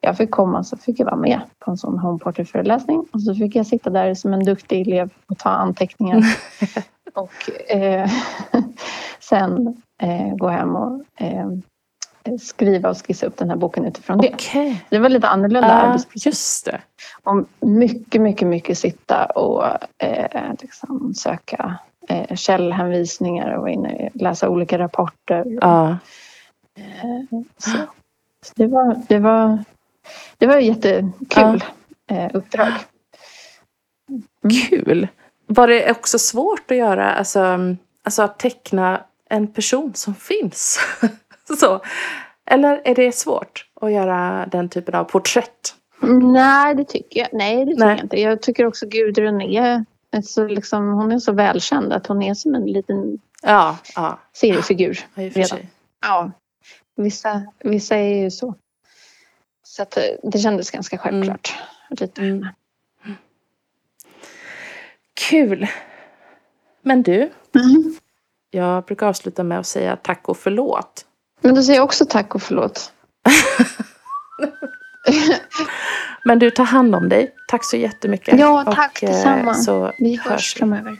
[0.00, 3.06] jag fick komma så fick jag vara med på en sån homeparty-föreläsning.
[3.12, 6.22] Och så fick jag sitta där som en duktig elev och ta anteckningar.
[7.14, 8.10] och eh,
[9.20, 11.46] sen eh, gå hem och eh,
[12.40, 14.30] skriva och skissa upp den här boken utifrån det.
[14.34, 14.84] Okej.
[14.90, 16.26] Det var lite annorlunda Ja, arbetsprocess.
[16.26, 16.80] just det.
[17.22, 19.64] Och mycket, mycket, mycket sitta och
[19.98, 21.78] eh, liksom söka
[22.08, 25.44] eh, källhänvisningar och inne, läsa olika rapporter.
[25.60, 25.98] Ja.
[27.58, 27.70] Så,
[28.42, 29.64] så det, var, det, var,
[30.38, 31.64] det var jättekul
[32.10, 32.72] eh, uppdrag.
[34.68, 35.08] Kul.
[35.46, 37.58] Var det också svårt att göra, alltså,
[38.02, 40.78] alltså att teckna en person som finns?
[41.60, 41.80] så.
[42.50, 45.74] Eller är det svårt att göra den typen av porträtt?
[46.22, 47.96] Nej, det tycker jag, nej, det tycker Nej.
[47.96, 48.20] jag inte.
[48.20, 49.84] Jag tycker också Gudrun är,
[50.24, 54.18] så liksom, hon är så välkänd att hon är som en liten Ja, ja.
[54.32, 54.98] seriefigur.
[55.14, 55.58] ja Redan.
[56.02, 56.30] Ja,
[56.96, 58.54] vissa, vissa är ju så.
[59.62, 61.54] Så att eh, det kändes ganska självklart.
[61.90, 62.22] Lite.
[62.22, 62.46] Mm.
[65.14, 65.66] Kul.
[66.82, 67.96] Men du, Mm.
[68.50, 71.06] jag brukar avsluta med att säga tack och förlåt.
[71.42, 72.92] Men då säger jag också tack och förlåt.
[76.24, 77.34] Men du, ta hand om dig.
[77.48, 78.38] Tack så jättemycket.
[78.38, 79.54] Ja, tack Och, eh, detsamma.
[79.54, 80.96] Så Vi hörs framöver.